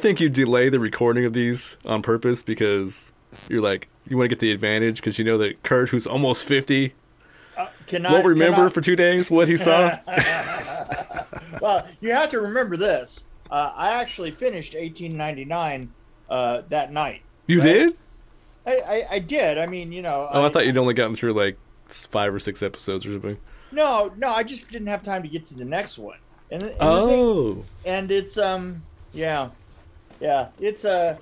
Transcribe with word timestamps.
I 0.00 0.02
think 0.02 0.18
you 0.18 0.30
delay 0.30 0.70
the 0.70 0.80
recording 0.80 1.26
of 1.26 1.34
these 1.34 1.76
on 1.84 2.00
purpose 2.00 2.42
because 2.42 3.12
you're 3.50 3.60
like 3.60 3.86
you 4.08 4.16
want 4.16 4.30
to 4.30 4.34
get 4.34 4.40
the 4.40 4.50
advantage 4.50 4.96
because 4.96 5.18
you 5.18 5.26
know 5.26 5.36
that 5.36 5.62
Kurt, 5.62 5.90
who's 5.90 6.06
almost 6.06 6.46
fifty, 6.46 6.94
Cannot, 7.86 8.10
won't 8.10 8.24
remember 8.24 8.70
for 8.70 8.80
two 8.80 8.96
days 8.96 9.30
what 9.30 9.46
he 9.46 9.58
saw. 9.58 9.98
well, 11.60 11.86
you 12.00 12.12
have 12.12 12.30
to 12.30 12.40
remember 12.40 12.78
this. 12.78 13.24
Uh, 13.50 13.74
I 13.76 13.90
actually 13.90 14.30
finished 14.30 14.72
1899 14.72 15.92
uh, 16.30 16.62
that 16.70 16.94
night. 16.94 17.20
you 17.46 17.58
Right? 17.58 17.66
did? 17.66 17.98
I, 18.64 18.76
I, 18.76 19.06
I 19.10 19.18
did. 19.18 19.58
I 19.58 19.66
mean, 19.66 19.92
you 19.92 20.00
know. 20.00 20.30
Oh, 20.32 20.46
I 20.46 20.48
thought 20.48 20.64
you'd 20.64 20.78
only 20.78 20.94
gotten 20.94 21.14
through 21.14 21.34
like 21.34 21.58
five 21.88 22.32
or 22.32 22.38
six 22.38 22.62
episodes 22.62 23.04
or 23.04 23.12
something. 23.12 23.36
No, 23.70 24.14
no, 24.16 24.30
I 24.30 24.44
just 24.44 24.70
didn't 24.70 24.88
have 24.88 25.02
time 25.02 25.22
to 25.24 25.28
get 25.28 25.44
to 25.48 25.54
the 25.54 25.66
next 25.66 25.98
one. 25.98 26.16
And, 26.50 26.62
and 26.62 26.70
the 26.72 26.76
thing- 26.78 26.80
Oh, 26.80 27.64
and 27.84 28.10
it's 28.10 28.38
um, 28.38 28.82
yeah, 29.12 29.50
yeah, 30.20 30.48
it's 30.60 30.84
Uh, 30.84 31.16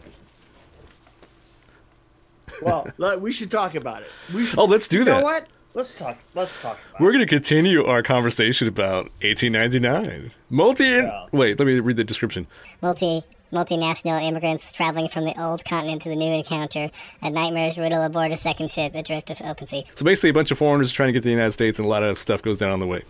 well, 2.62 2.86
let- 2.98 3.20
we 3.20 3.32
should 3.32 3.50
talk 3.50 3.74
about 3.74 4.02
it. 4.02 4.08
We 4.34 4.44
should, 4.46 4.58
Oh, 4.58 4.64
let's 4.64 4.88
do 4.88 4.98
you 4.98 5.04
that. 5.04 5.18
know 5.18 5.22
what? 5.22 5.46
Let's 5.74 5.96
talk. 5.96 6.16
Let's 6.34 6.60
talk 6.60 6.78
about 6.90 7.00
we're 7.00 7.12
going 7.12 7.20
to 7.24 7.28
continue 7.28 7.84
our 7.84 8.02
conversation 8.02 8.66
about 8.68 9.04
1899. 9.22 10.32
Multi. 10.50 10.84
Yeah. 10.84 11.26
Wait, 11.30 11.58
let 11.58 11.66
me 11.66 11.78
read 11.78 11.96
the 11.96 12.04
description. 12.04 12.46
Multi 12.82 13.22
multinational 13.52 14.22
immigrants 14.22 14.72
traveling 14.72 15.08
from 15.08 15.24
the 15.24 15.40
old 15.42 15.64
continent 15.64 16.02
to 16.02 16.08
the 16.10 16.16
new 16.16 16.30
encounter 16.32 16.90
a 17.22 17.30
nightmare's 17.30 17.78
riddle 17.78 18.02
aboard 18.02 18.30
a 18.32 18.36
second 18.36 18.70
ship 18.70 18.94
adrift 18.94 19.30
of 19.30 19.40
open 19.42 19.66
sea. 19.66 19.84
So 19.94 20.04
basically, 20.04 20.30
a 20.30 20.34
bunch 20.34 20.50
of 20.50 20.58
foreigners 20.58 20.90
trying 20.90 21.08
to 21.08 21.12
get 21.12 21.20
to 21.20 21.24
the 21.24 21.30
United 21.30 21.52
States, 21.52 21.78
and 21.78 21.86
a 21.86 21.88
lot 21.88 22.02
of 22.02 22.18
stuff 22.18 22.42
goes 22.42 22.58
down 22.58 22.70
on 22.72 22.80
the 22.80 22.86
way. 22.86 23.02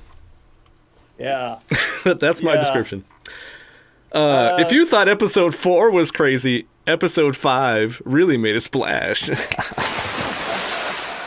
Yeah. 1.18 1.58
That's 2.04 2.42
my 2.42 2.54
Yeah. 2.54 2.60
description. 2.60 3.04
Uh, 4.12 4.56
if 4.60 4.72
you 4.72 4.86
thought 4.86 5.08
episode 5.08 5.54
four 5.54 5.90
was 5.90 6.10
crazy, 6.10 6.66
episode 6.86 7.36
five 7.36 8.00
really 8.04 8.36
made 8.38 8.56
a 8.56 8.60
splash. 8.60 9.28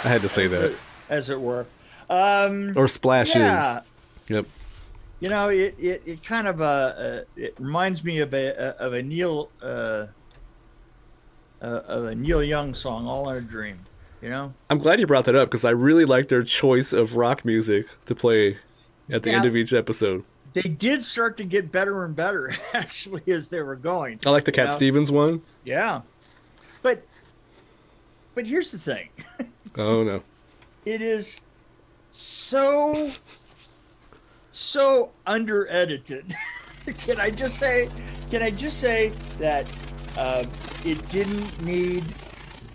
I 0.04 0.08
had 0.10 0.22
to 0.22 0.30
say 0.30 0.48
that. 0.48 0.76
as 1.10 1.30
it 1.30 1.40
were. 1.40 1.66
Um, 2.10 2.74
Or 2.76 2.88
splashes. 2.88 3.36
yeah, 3.36 3.80
Yep. 4.28 4.46
you 5.20 5.30
know, 5.30 5.50
it, 5.50 5.76
it, 5.80 6.02
it 6.06 6.24
kind 6.24 6.48
of 6.48 6.60
uh, 6.62 6.64
uh, 6.66 7.22
it 7.36 7.56
reminds 7.60 8.04
me 8.04 8.20
of 8.20 8.34
a 8.34 8.76
of 8.80 8.94
a 8.94 9.04
Neil 9.04 9.50
uh, 9.62 10.08
uh, 11.62 11.66
of 11.88 12.06
a 12.06 12.16
Neil 12.16 12.44
Young 12.44 12.74
song, 12.74 13.08
"All 13.08 13.30
in 13.30 13.38
a 13.38 13.42
Dream." 13.42 13.80
You 14.22 14.30
know, 14.30 14.54
I'm 14.70 14.78
glad 14.80 15.00
you 15.00 15.08
brought 15.08 15.26
that 15.26 15.36
up 15.36 15.50
because 15.50 15.64
I 15.66 15.72
really 15.72 16.06
like 16.06 16.28
their 16.28 16.44
choice 16.44 16.94
of 16.94 17.16
rock 17.16 17.46
music 17.46 17.88
to 18.06 18.16
play 18.16 18.58
at 19.10 19.24
the 19.24 19.32
end 19.32 19.46
of 19.46 19.56
each 19.56 19.74
episode. 19.74 20.24
They 20.54 20.62
did 20.62 21.04
start 21.04 21.38
to 21.38 21.44
get 21.44 21.72
better 21.72 22.04
and 22.04 22.16
better 22.16 22.54
actually 22.74 23.24
as 23.32 23.50
they 23.50 23.62
were 23.62 23.76
going. 23.76 24.20
I 24.26 24.30
like 24.30 24.46
the 24.46 24.52
Cat 24.52 24.68
know? 24.68 24.74
Stevens 24.74 25.12
one. 25.12 25.42
Yeah, 25.64 26.02
but 26.82 27.06
but 28.36 28.46
here's 28.46 28.72
the 28.72 28.78
thing: 28.78 29.10
Oh 29.78 30.04
no. 30.04 30.24
it 30.86 31.02
is 31.02 31.40
so 32.10 33.12
so 34.52 35.12
under 35.26 35.68
edited. 35.70 36.36
can 37.06 37.20
I 37.20 37.30
just 37.30 37.58
say? 37.58 37.90
Can 38.30 38.42
I 38.42 38.50
just 38.50 38.80
say 38.80 39.12
that 39.38 39.68
uh, 40.18 40.46
it 40.86 41.08
didn't 41.10 41.62
need 41.64 42.04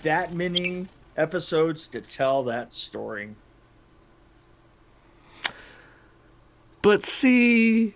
that 0.02 0.34
many 0.34 0.86
episodes 1.16 1.86
to 1.88 2.00
tell 2.00 2.42
that 2.44 2.72
story? 2.72 3.34
But 6.86 7.04
see, 7.04 7.94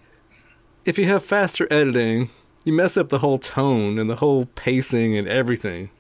if 0.84 0.98
you 0.98 1.04
have 1.04 1.24
faster 1.24 1.68
editing, 1.70 2.28
you 2.64 2.72
mess 2.72 2.96
up 2.96 3.08
the 3.08 3.20
whole 3.20 3.38
tone 3.38 4.00
and 4.00 4.10
the 4.10 4.16
whole 4.16 4.46
pacing 4.56 5.16
and 5.16 5.28
everything. 5.28 5.90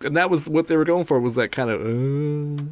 And 0.00 0.16
that 0.16 0.30
was 0.30 0.48
what 0.48 0.68
they 0.68 0.76
were 0.76 0.84
going 0.84 1.02
for 1.02 1.18
was 1.18 1.34
that 1.34 1.50
kind 1.50 1.68
of 1.70 1.80
uh, 1.80 2.62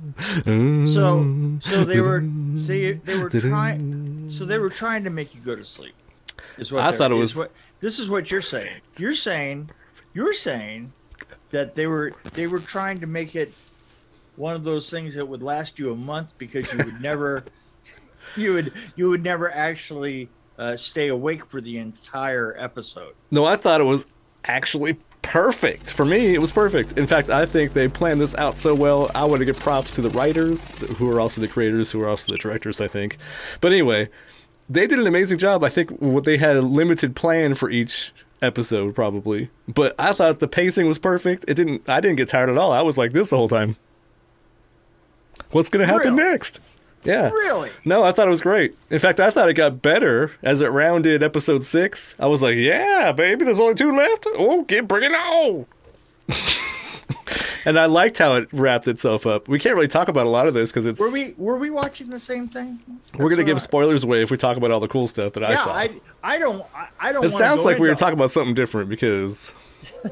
uh, 0.48 0.86
So 0.86 1.58
so 1.60 1.84
they 1.84 2.00
were 2.00 2.22
see 2.56 2.92
they 2.92 3.18
were 3.18 3.30
trying 3.30 4.30
so 4.30 4.44
they 4.44 4.58
were 4.60 4.70
trying 4.70 5.02
to 5.02 5.10
make 5.10 5.34
you 5.34 5.40
go 5.40 5.56
to 5.56 5.64
sleep. 5.64 5.94
Is 6.56 6.70
what 6.70 6.84
I 6.84 6.96
thought 6.96 7.10
it 7.10 7.14
was- 7.14 7.36
what, 7.36 7.50
this 7.80 7.98
is 7.98 8.08
what 8.08 8.30
you're 8.30 8.40
saying. 8.42 8.80
You're 9.00 9.12
saying 9.14 9.70
you're 10.12 10.34
saying 10.34 10.92
that 11.50 11.74
they 11.74 11.88
were 11.88 12.12
they 12.34 12.46
were 12.46 12.60
trying 12.60 13.00
to 13.00 13.08
make 13.08 13.34
it 13.34 13.52
one 14.36 14.54
of 14.54 14.62
those 14.62 14.88
things 14.88 15.16
that 15.16 15.26
would 15.26 15.42
last 15.42 15.80
you 15.80 15.90
a 15.90 15.96
month 15.96 16.38
because 16.38 16.72
you 16.72 16.78
would 16.78 17.00
never 17.00 17.42
you 18.36 18.54
would 18.54 18.72
you 18.96 19.08
would 19.08 19.22
never 19.22 19.50
actually 19.52 20.28
uh, 20.58 20.76
stay 20.76 21.08
awake 21.08 21.46
for 21.46 21.60
the 21.60 21.78
entire 21.78 22.54
episode. 22.58 23.14
No, 23.30 23.44
I 23.44 23.56
thought 23.56 23.80
it 23.80 23.84
was 23.84 24.06
actually 24.44 24.98
perfect. 25.22 25.92
For 25.92 26.04
me, 26.04 26.34
it 26.34 26.38
was 26.38 26.52
perfect. 26.52 26.98
In 26.98 27.06
fact, 27.06 27.30
I 27.30 27.46
think 27.46 27.72
they 27.72 27.88
planned 27.88 28.20
this 28.20 28.34
out 28.36 28.58
so 28.58 28.74
well. 28.74 29.10
I 29.14 29.24
want 29.24 29.40
to 29.40 29.44
give 29.46 29.58
props 29.58 29.94
to 29.96 30.02
the 30.02 30.10
writers, 30.10 30.76
who 30.98 31.10
are 31.10 31.18
also 31.18 31.40
the 31.40 31.48
creators, 31.48 31.90
who 31.90 32.02
are 32.02 32.08
also 32.08 32.32
the 32.32 32.38
directors, 32.38 32.80
I 32.80 32.88
think. 32.88 33.16
But 33.60 33.72
anyway, 33.72 34.10
they 34.68 34.86
did 34.86 34.98
an 34.98 35.06
amazing 35.06 35.38
job. 35.38 35.64
I 35.64 35.70
think 35.70 35.90
what 36.00 36.24
they 36.24 36.36
had 36.36 36.56
a 36.56 36.62
limited 36.62 37.16
plan 37.16 37.54
for 37.54 37.70
each 37.70 38.12
episode, 38.42 38.94
probably. 38.94 39.48
But 39.66 39.94
I 39.98 40.12
thought 40.12 40.38
the 40.40 40.48
pacing 40.48 40.86
was 40.86 40.98
perfect. 40.98 41.44
It 41.48 41.54
didn't. 41.54 41.88
I 41.88 42.00
didn't 42.00 42.16
get 42.16 42.28
tired 42.28 42.50
at 42.50 42.58
all. 42.58 42.72
I 42.72 42.82
was 42.82 42.98
like 42.98 43.12
this 43.12 43.30
the 43.30 43.36
whole 43.38 43.48
time. 43.48 43.76
What's 45.50 45.68
going 45.70 45.86
to 45.86 45.92
happen 45.92 46.14
Really? 46.16 46.30
next? 46.30 46.60
Yeah. 47.04 47.30
Really? 47.30 47.70
No, 47.84 48.02
I 48.02 48.12
thought 48.12 48.26
it 48.26 48.30
was 48.30 48.40
great. 48.40 48.74
In 48.90 48.98
fact, 48.98 49.20
I 49.20 49.30
thought 49.30 49.48
it 49.48 49.54
got 49.54 49.82
better 49.82 50.32
as 50.42 50.60
it 50.62 50.68
rounded 50.68 51.22
episode 51.22 51.64
six. 51.64 52.16
I 52.18 52.26
was 52.26 52.42
like, 52.42 52.56
"Yeah, 52.56 53.12
baby, 53.12 53.44
there's 53.44 53.60
only 53.60 53.74
two 53.74 53.94
left. 53.96 54.26
Oh, 54.34 54.62
get 54.62 54.88
bring 54.88 55.04
it 55.04 55.12
on!" 55.14 55.66
and 57.66 57.78
I 57.78 57.86
liked 57.86 58.18
how 58.18 58.34
it 58.36 58.48
wrapped 58.52 58.88
itself 58.88 59.26
up. 59.26 59.48
We 59.48 59.58
can't 59.58 59.74
really 59.74 59.88
talk 59.88 60.08
about 60.08 60.26
a 60.26 60.30
lot 60.30 60.46
of 60.46 60.54
this 60.54 60.70
because 60.72 60.86
it's 60.86 61.00
Were 61.00 61.12
we 61.12 61.34
were 61.36 61.56
we 61.56 61.70
watching 61.70 62.08
the 62.10 62.18
same 62.20 62.48
thing? 62.48 62.78
we're 63.18 63.30
gonna 63.30 63.44
give 63.44 63.56
I- 63.56 63.60
spoilers 63.60 64.04
away 64.04 64.22
if 64.22 64.30
we 64.30 64.36
talk 64.36 64.56
about 64.56 64.70
all 64.70 64.80
the 64.80 64.88
cool 64.88 65.06
stuff 65.06 65.32
that 65.34 65.44
I 65.44 65.50
Yeah, 65.50 65.56
saw. 65.56 65.74
I 65.74 65.90
I 66.22 66.38
don't 66.38 66.64
I, 66.74 66.88
I 67.00 67.12
don't. 67.12 67.24
it 67.24 67.30
sounds 67.30 67.64
like 67.64 67.78
we 67.78 67.88
were 67.88 67.94
talking 67.94 68.14
about 68.14 68.30
something 68.30 68.54
different 68.54 68.88
because 68.88 69.52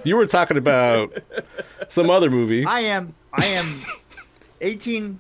you 0.05 0.17
were 0.17 0.27
talking 0.27 0.57
about 0.57 1.17
some 1.89 2.11
other 2.11 2.31
movie. 2.31 2.65
I 2.67 2.81
am 2.81 3.15
I 3.33 3.47
am 3.47 3.81
eighteen. 4.61 5.19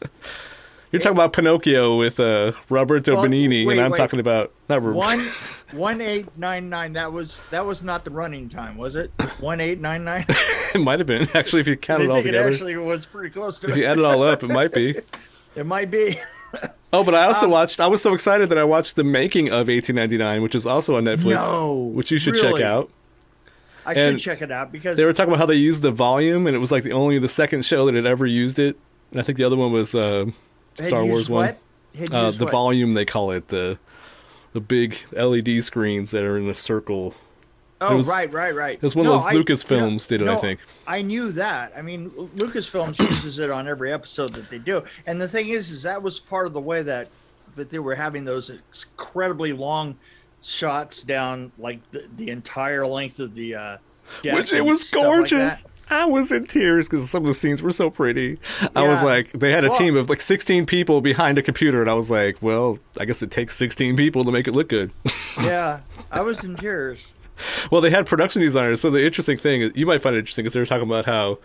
You're 0.93 1.01
talking 1.01 1.17
about 1.17 1.33
Pinocchio 1.33 1.97
with 1.97 2.21
uh, 2.21 2.53
Roberto 2.69 3.15
Well, 3.15 3.25
Benigni, 3.25 3.67
wait, 3.67 3.79
and 3.79 3.85
I'm 3.87 3.93
wait. 3.93 3.97
talking 3.99 4.21
about 4.21 4.53
not 4.69 4.83
One 4.83 5.19
one 5.73 6.01
eight 6.03 6.27
nine 6.37 6.69
nine. 6.69 6.93
That 6.93 7.13
was 7.13 7.43
that 7.51 7.65
was 7.65 7.83
not 7.83 8.05
the 8.05 8.11
running 8.11 8.49
time, 8.51 8.77
was 8.77 8.95
it? 8.95 9.11
One 9.41 9.61
eight 9.63 9.81
nine 9.81 10.05
nine. 10.05 10.27
it 10.75 10.81
might 10.83 11.01
have 11.01 11.07
been 11.07 11.27
actually 11.35 11.61
if 11.61 11.67
you 11.67 11.77
count 11.89 12.03
I 12.03 12.05
it 12.05 12.09
all 12.11 12.17
think 12.17 12.27
it 12.27 12.33
together. 12.33 12.51
actually 12.53 12.77
was 12.77 13.07
pretty 13.07 13.31
close 13.31 13.59
to 13.61 13.69
it. 13.69 13.71
if 13.71 13.77
you 13.79 13.85
add 13.87 13.97
it 13.99 14.05
all 14.05 14.23
up, 14.23 14.43
it 14.43 14.49
might 14.51 14.73
be. 14.75 14.95
It 15.57 15.65
might 15.67 15.91
be. 15.91 16.19
Oh, 16.93 17.03
but 17.03 17.15
I 17.15 17.23
Um, 17.23 17.29
also 17.29 17.49
watched. 17.49 17.81
I 17.81 17.87
was 17.87 18.03
so 18.03 18.13
excited 18.13 18.51
that 18.51 18.59
I 18.59 18.65
watched 18.65 18.97
the 18.97 19.05
making 19.05 19.47
of 19.49 19.69
1899, 19.69 20.43
which 20.43 20.55
is 20.55 20.67
also 20.67 20.97
on 20.99 21.05
Netflix. 21.05 21.37
No, 21.37 21.75
which 21.95 22.11
you 22.11 22.19
should 22.19 22.35
really? 22.35 22.61
check 22.61 22.69
out. 22.71 22.91
I 23.87 23.95
And 23.95 24.21
should 24.21 24.25
check 24.31 24.43
it 24.43 24.53
out 24.53 24.71
because 24.71 24.99
They 24.99 25.07
were 25.07 25.15
talking 25.15 25.31
about 25.33 25.41
how 25.41 25.47
they 25.47 25.55
used 25.55 25.83
the 25.83 25.91
volume, 25.91 26.47
and 26.47 26.55
it 26.55 26.59
was 26.59 26.71
like 26.71 26.85
the 26.85 26.93
only 26.93 27.19
the 27.19 27.31
second 27.31 27.65
show 27.65 27.87
that 27.87 27.95
had 27.95 28.05
ever 28.05 28.27
used 28.27 28.59
it. 28.59 28.77
And 29.11 29.19
I 29.19 29.23
think 29.23 29.39
the 29.39 29.45
other 29.45 29.57
one 29.57 29.73
was 29.73 29.95
uh, 29.95 30.27
had 30.77 30.87
Star 30.87 31.05
Wars 31.05 31.29
one. 31.31 31.57
Uh, 32.11 32.31
the 32.31 32.45
what? 32.45 32.51
volume 32.53 32.95
they 32.95 33.05
call 33.05 33.31
it 33.31 33.49
the 33.49 33.79
the 34.53 34.61
big 34.61 34.97
LED 35.13 35.63
screens 35.63 36.11
that 36.11 36.25
are 36.25 36.37
in 36.39 36.49
a 36.49 36.55
circle. 36.55 37.15
Oh, 37.81 37.97
was- 37.97 38.09
right, 38.09 38.33
right, 38.33 38.55
right. 38.55 38.75
it 38.77 38.83
was 38.83 38.95
one 38.95 39.07
of 39.07 39.13
those 39.13 39.27
I- 39.27 39.35
Lucasfilms 39.35 40.07
did 40.09 40.23
it, 40.23 40.29
I 40.29 40.37
think. 40.37 40.61
I 40.87 41.03
knew 41.03 41.33
that. 41.33 41.73
I 41.77 41.83
mean, 41.83 42.11
Lucasfilms 42.11 42.99
uses 42.99 43.39
it 43.41 43.51
on 43.51 43.67
every 43.67 43.93
episode 43.93 44.33
that 44.35 44.51
they 44.51 44.59
do. 44.59 44.85
And 45.07 45.21
the 45.21 45.27
thing 45.27 45.49
is, 45.49 45.71
is 45.73 45.83
that 45.83 46.01
was 46.03 46.21
part 46.21 46.47
of 46.47 46.53
the 46.53 46.61
way 46.61 46.83
that 46.83 47.09
that 47.57 47.71
they 47.71 47.79
were 47.79 47.95
having 47.95 48.25
those 48.25 48.51
incredibly 48.51 49.53
long 49.53 49.97
shots 50.43 51.03
down 51.03 51.53
like 51.59 51.79
the, 51.91 52.09
the 52.17 52.31
entire 52.31 52.87
length 52.87 53.21
of 53.21 53.35
the 53.35 53.55
uh 53.55 53.77
which 54.25 54.53
it 54.53 54.65
was 54.65 54.93
like 54.93 55.05
gorgeous. 55.05 55.63
that. 55.65 55.71
I 55.91 56.07
was 56.07 56.33
in 56.33 56.45
tears 56.47 56.89
because 56.89 57.09
some 57.11 57.23
of 57.23 57.27
the 57.27 57.35
scenes 57.35 57.63
were 57.63 57.71
so 57.73 57.91
pretty. 57.91 58.39
I 58.75 58.87
was 58.89 59.03
like, 59.03 59.33
they 59.33 59.51
had 59.53 59.65
a 59.65 59.69
Well- 59.69 59.79
team 59.79 59.97
of 59.97 60.09
like 60.09 60.21
16 60.21 60.65
people 60.67 61.01
behind 61.01 61.39
a 61.39 61.43
computer, 61.43 61.81
and 61.83 61.91
I 61.91 61.95
was 61.95 62.11
like, 62.11 62.37
well, 62.41 62.79
I 62.99 63.05
guess 63.05 63.23
it 63.23 63.31
takes 63.31 63.55
16 63.57 63.97
people 63.97 64.25
to 64.25 64.33
make 64.33 64.49
it 64.49 64.53
look 64.53 64.69
good. 64.69 64.91
yeah, 65.39 65.81
I 66.11 66.23
was 66.23 66.45
in 66.45 66.57
tears. 66.57 67.05
well, 67.71 67.81
they 67.81 67.91
had 67.91 68.07
production 68.07 68.41
designers. 68.43 68.81
So 68.81 68.91
the 68.91 69.05
interesting 69.05 69.37
thing 69.39 69.61
is, 69.63 69.73
you 69.75 69.85
might 69.87 70.01
find 70.03 70.15
it 70.17 70.21
interesting 70.21 70.45
because 70.45 70.55
they 70.55 70.61
were 70.61 70.67
talking 70.67 70.87
about 70.89 71.05
how 71.07 71.39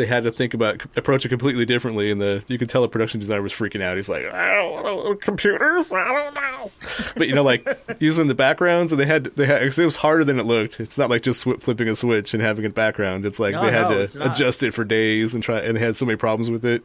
they 0.00 0.06
had 0.06 0.24
to 0.24 0.32
think 0.32 0.54
about 0.54 0.82
approach 0.96 1.24
it 1.24 1.28
completely 1.28 1.64
differently, 1.66 2.10
and 2.10 2.20
the 2.20 2.42
you 2.48 2.58
could 2.58 2.68
tell 2.68 2.82
the 2.82 2.88
production 2.88 3.20
designer 3.20 3.42
was 3.42 3.52
freaking 3.52 3.82
out. 3.82 3.96
He's 3.96 4.08
like, 4.08 4.24
I 4.24 4.54
don't 4.56 4.82
know, 4.84 5.14
computers, 5.16 5.92
I 5.92 6.10
don't 6.10 6.34
know. 6.34 6.70
But 7.16 7.28
you 7.28 7.34
know, 7.34 7.42
like 7.42 7.68
using 8.00 8.26
the 8.26 8.34
backgrounds, 8.34 8.92
and 8.92 9.00
they 9.00 9.06
had 9.06 9.24
they 9.24 9.46
had 9.46 9.62
it 9.62 9.78
was 9.84 9.96
harder 9.96 10.24
than 10.24 10.38
it 10.40 10.46
looked. 10.46 10.80
It's 10.80 10.98
not 10.98 11.10
like 11.10 11.22
just 11.22 11.44
flipping 11.44 11.88
a 11.88 11.94
switch 11.94 12.34
and 12.34 12.42
having 12.42 12.64
a 12.64 12.70
background. 12.70 13.24
It's 13.26 13.38
like 13.38 13.52
No, 13.52 13.62
they 13.64 13.70
had 13.72 13.90
no, 13.90 14.06
to 14.06 14.30
adjust 14.32 14.62
it 14.62 14.72
for 14.74 14.84
days 14.84 15.34
and 15.34 15.42
try, 15.42 15.58
and 15.60 15.76
had 15.78 15.94
so 15.96 16.06
many 16.06 16.16
problems 16.16 16.50
with 16.50 16.64
it. 16.64 16.82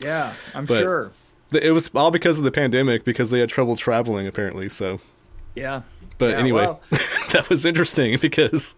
Yeah, 0.00 0.34
I'm 0.54 0.66
But- 0.66 0.80
sure. 0.80 1.12
It 1.52 1.70
was 1.70 1.88
all 1.94 2.10
because 2.10 2.38
of 2.38 2.44
the 2.44 2.50
pandemic 2.50 3.04
because 3.04 3.30
they 3.30 3.38
had 3.38 3.48
trouble 3.48 3.76
traveling 3.76 4.26
apparently. 4.26 4.68
So 4.68 5.00
Yeah. 5.54 5.82
But 6.18 6.30
Yeah, 6.32 6.38
anyway, 6.38 6.62
well- 6.62 6.80
that 7.30 7.46
was 7.48 7.64
interesting 7.64 8.18
because 8.20 8.74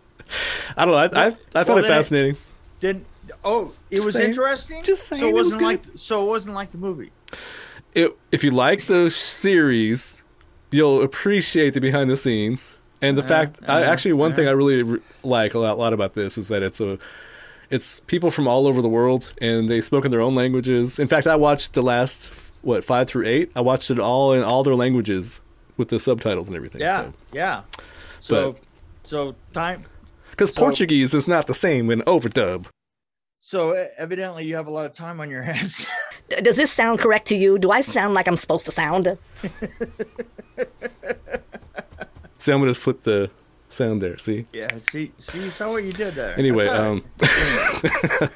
I 0.77 0.85
don't 0.85 0.93
know. 0.93 1.19
I 1.21 1.25
I, 1.25 1.27
I 1.29 1.31
found 1.31 1.69
Well, 1.69 1.79
it 1.79 1.83
then 1.83 1.91
it- 1.91 1.95
fascinating. 1.95 2.37
Did 2.81 3.05
oh, 3.45 3.73
it 3.91 4.01
was 4.05 4.15
saying. 4.15 4.29
interesting. 4.31 4.83
Just 4.83 5.05
saying, 5.09 5.21
So 5.21 5.27
it 5.27 5.31
it 5.31 5.35
was 5.35 5.45
wasn't 5.47 5.61
good. 5.61 5.67
like 5.67 5.83
so 5.97 6.27
it 6.27 6.29
wasn't 6.29 6.55
like 6.55 6.71
the 6.71 6.79
movie. 6.79 7.11
it, 7.95 8.17
if 8.33 8.43
you 8.45 8.51
like 8.51 8.83
the 8.87 9.11
series, 9.11 10.23
you'll 10.71 11.03
appreciate 11.03 11.75
the 11.75 11.81
behind 11.81 12.11
the 12.11 12.17
scenes 12.17 12.77
and 13.03 13.17
the 13.17 13.23
fact. 13.23 13.61
Uh-huh, 13.67 13.79
actually, 13.85 14.13
one 14.15 14.35
thing 14.35 14.47
I 14.49 14.53
really 14.53 14.83
re- 14.83 15.01
like 15.23 15.55
a 15.55 15.59
lot, 15.59 15.79
lot 15.79 15.93
about 15.93 16.15
this 16.15 16.37
is 16.39 16.49
that 16.49 16.63
it's 16.63 16.81
a, 16.81 16.99
it's 17.71 18.01
people 18.01 18.31
from 18.31 18.47
all 18.49 18.67
over 18.67 18.81
the 18.83 18.89
world 18.89 19.35
and 19.41 19.69
they 19.69 19.81
spoke 19.81 20.05
in 20.05 20.11
their 20.11 20.21
own 20.23 20.35
languages. 20.35 20.99
In 20.99 21.09
fact, 21.09 21.27
I 21.27 21.37
watched 21.37 21.75
the 21.75 21.83
last 21.83 22.33
what 22.63 22.83
five 22.85 23.09
through 23.09 23.27
eight. 23.27 23.51
I 23.57 23.61
watched 23.61 23.91
it 23.91 23.99
all 23.99 24.33
in 24.33 24.43
all 24.43 24.63
their 24.63 24.75
languages 24.75 25.41
with 25.77 25.89
the 25.89 26.01
subtitles 26.01 26.49
and 26.49 26.57
everything. 26.57 26.81
Yeah, 26.81 27.11
yeah. 27.33 27.63
So 28.21 28.57
so 29.05 29.35
time. 29.53 29.85
because 30.31 30.51
So- 30.51 30.61
Portuguese 30.61 31.15
is 31.15 31.29
not 31.29 31.47
the 31.47 31.55
same 31.55 31.91
in 31.91 32.01
overdub. 32.03 32.67
So 33.49 33.73
evidently 33.97 34.45
you 34.45 34.57
have 34.57 34.67
a 34.67 34.71
lot 34.71 34.85
of 34.85 34.93
time 34.93 35.23
on 35.23 35.31
your 35.31 35.41
hands. 35.51 35.87
Does 36.29 36.59
this 36.59 36.71
sound 36.71 36.99
correct 36.99 37.29
to 37.29 37.35
you? 37.35 37.59
Do 37.59 37.71
I 37.71 37.81
sound 37.81 38.13
like 38.13 38.29
I'm 38.29 38.37
supposed 38.37 38.67
to 38.67 38.73
sound? 38.73 39.17
See, 42.37 42.53
I'm 42.53 42.61
gonna 42.61 42.75
flip 42.75 43.01
the 43.05 43.31
sound 43.69 44.03
there. 44.03 44.19
See. 44.19 44.45
yeah. 44.53 44.69
See 44.91 45.13
see 45.17 45.49
saw 45.49 45.71
what 45.71 45.83
you 45.83 45.93
did 45.93 46.15
there. 46.15 46.39
Anyway, 46.39 46.67
saw 46.67 46.91
um. 46.91 47.05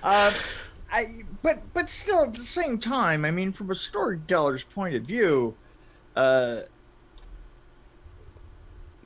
Uh, 0.02 0.32
I 0.90 1.08
but 1.42 1.60
but 1.74 1.90
still 1.90 2.22
at 2.22 2.32
the 2.32 2.40
same 2.40 2.78
time, 2.78 3.26
I 3.26 3.30
mean, 3.30 3.52
from 3.52 3.70
a 3.70 3.74
storyteller's 3.74 4.64
point 4.64 4.94
of 4.94 5.02
view, 5.02 5.54
uh, 6.16 6.62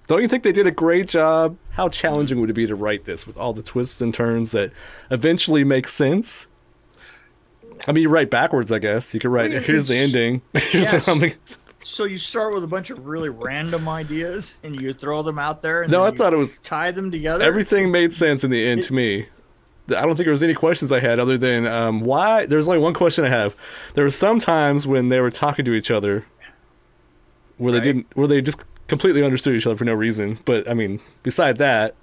Don't 0.07 0.23
you 0.23 0.29
think 0.29 0.43
they 0.45 0.53
did 0.53 0.67
a 0.67 0.71
great 0.71 1.09
job? 1.09 1.57
How 1.73 1.89
challenging 1.89 2.41
would 2.41 2.51
it 2.51 2.55
be 2.55 2.67
to 2.67 2.75
write 2.77 3.05
this 3.05 3.27
with 3.27 3.37
all 3.37 3.53
the 3.53 3.63
twists 3.63 4.01
and 4.01 4.15
turns 4.15 4.53
that 4.53 4.73
eventually 5.11 5.65
make 5.65 5.89
sense? 5.89 6.47
I 7.89 7.93
mean, 7.93 8.03
you 8.03 8.09
write 8.09 8.31
backwards, 8.31 8.71
I 8.73 8.79
guess. 8.79 9.13
You 9.15 9.21
could 9.21 9.31
write, 9.31 9.51
Well, 9.51 9.63
here's 9.63 9.87
the 9.89 9.97
ending. 9.97 10.43
Here's 10.55 10.93
yes. 10.93 11.05
something. 11.05 11.35
so 11.85 12.05
you 12.05 12.19
start 12.19 12.55
with 12.55 12.65
a 12.65 12.67
bunch 12.69 12.91
of 12.91 13.07
really 13.07 13.29
random 13.29 13.89
ideas 13.89 14.59
and 14.63 14.81
you 14.81 14.93
throw 14.93 15.23
them 15.23 15.39
out 15.39 15.63
there. 15.63 15.83
And 15.83 15.91
No, 15.93 16.05
then 16.05 16.15
I 16.15 16.17
thought 16.17 16.33
it 16.33 16.37
was 16.39 16.59
tie 16.59 16.91
them 16.93 17.11
together. 17.11 17.45
everything 17.45 17.91
made 17.91 18.13
sense 18.13 18.43
in 18.45 18.51
the 18.51 18.65
end 18.67 18.83
to 18.85 18.93
me. 18.95 19.27
I 19.89 20.01
don't 20.03 20.17
think 20.17 20.25
there 20.25 20.31
was 20.33 20.43
any 20.43 20.55
questions 20.55 20.91
I 20.91 20.99
had 20.99 21.21
other 21.21 21.39
than 21.39 21.65
um, 21.67 22.01
why. 22.01 22.47
There's 22.47 22.67
only 22.69 22.81
one 22.81 22.95
question 22.95 23.25
I 23.25 23.29
have. 23.29 23.55
There 23.95 24.03
were 24.03 24.11
some 24.11 24.41
times 24.41 24.85
when 24.87 25.09
they 25.11 25.21
were 25.21 25.31
talking 25.31 25.65
to 25.65 25.75
each 25.75 25.93
other 25.93 26.25
where 27.57 27.73
they 27.73 27.81
didn't, 27.81 28.07
where 28.15 28.27
they 28.27 28.41
just 28.43 28.65
completely 28.89 29.23
understood 29.23 29.55
each 29.57 29.67
other 29.67 29.77
for 29.77 29.85
no 29.85 29.95
reason. 29.95 30.39
But 30.45 30.69
I 30.69 30.75
mean, 30.75 31.01
beside 31.23 31.59
that, 31.59 31.95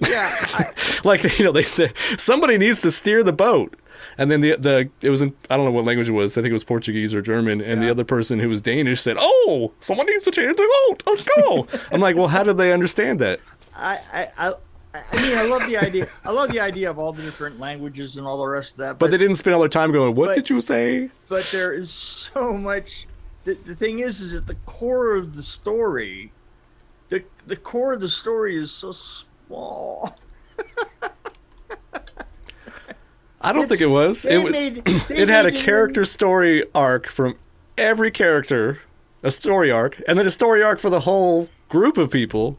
Yeah, 0.00 0.30
I, 0.54 0.72
like 1.04 1.38
you 1.38 1.44
know 1.44 1.52
they 1.52 1.62
said 1.62 1.96
somebody 2.18 2.58
needs 2.58 2.82
to 2.82 2.90
steer 2.90 3.22
the 3.22 3.32
boat 3.32 3.76
and 4.18 4.30
then 4.30 4.40
the 4.40 4.56
the 4.56 4.90
it 5.00 5.10
was 5.10 5.22
in 5.22 5.34
I 5.48 5.56
don't 5.56 5.64
know 5.64 5.70
what 5.70 5.84
language 5.84 6.08
it 6.08 6.12
was 6.12 6.36
I 6.36 6.42
think 6.42 6.50
it 6.50 6.54
was 6.54 6.64
Portuguese 6.64 7.14
or 7.14 7.22
German 7.22 7.60
and 7.60 7.80
the 7.80 7.88
other 7.90 8.04
person 8.04 8.40
who 8.40 8.48
was 8.48 8.60
Danish 8.60 9.00
said 9.00 9.16
oh 9.18 9.72
someone 9.80 10.06
needs 10.06 10.24
to 10.24 10.30
change 10.30 10.56
the 10.56 10.86
boat 10.88 11.02
let's 11.06 11.24
go 11.24 11.66
I'm 11.92 12.00
like 12.00 12.16
well 12.16 12.28
how 12.28 12.42
did 12.42 12.56
they 12.56 12.72
understand 12.72 13.20
that 13.20 13.38
I, 13.76 14.00
I, 14.12 14.48
I, 14.48 14.54
I 14.94 15.22
mean, 15.22 15.38
I 15.38 15.46
love 15.46 15.66
the 15.66 15.78
idea. 15.78 16.06
I 16.24 16.30
love 16.30 16.52
the 16.52 16.60
idea 16.60 16.90
of 16.90 16.98
all 16.98 17.14
the 17.14 17.22
different 17.22 17.58
languages 17.58 18.18
and 18.18 18.26
all 18.26 18.36
the 18.36 18.46
rest 18.46 18.72
of 18.72 18.78
that. 18.78 18.98
but 18.98 19.10
they 19.10 19.16
didn't 19.16 19.36
spend 19.36 19.54
all 19.54 19.60
their 19.60 19.68
time 19.70 19.92
going 19.92 20.14
what 20.14 20.28
but- 20.28 20.34
did 20.34 20.50
you 20.50 20.60
say 20.60 21.10
but 21.28 21.44
there 21.52 21.72
is 21.72 21.90
so 21.90 22.52
much. 22.52 23.06
The, 23.44 23.54
the 23.54 23.74
thing 23.74 23.98
is, 24.00 24.20
is 24.20 24.34
at 24.34 24.46
the 24.46 24.54
core 24.66 25.14
of 25.16 25.34
the 25.36 25.42
story, 25.42 26.32
the 27.08 27.24
the 27.46 27.56
core 27.56 27.94
of 27.94 28.00
the 28.00 28.08
story 28.08 28.56
is 28.56 28.70
so 28.70 28.92
small. 28.92 30.14
I 33.44 33.52
don't 33.52 33.64
It's- 33.64 33.78
think 33.78 33.80
it 33.80 33.92
was 33.92 34.24
it 34.24 34.38
was 34.42 34.52
made- 34.52 34.82
it 35.10 35.28
had 35.28 35.46
a 35.46 35.52
character 35.52 36.04
story 36.04 36.64
arc 36.74 37.08
from 37.08 37.36
every 37.76 38.10
character 38.12 38.78
a 39.24 39.30
story 39.32 39.70
arc 39.70 40.00
and 40.06 40.16
then 40.18 40.26
a 40.26 40.30
story 40.30 40.62
arc 40.62 40.78
for 40.78 40.90
the 40.90 41.00
whole 41.00 41.48
group 41.68 41.96
of 41.96 42.10
people 42.10 42.56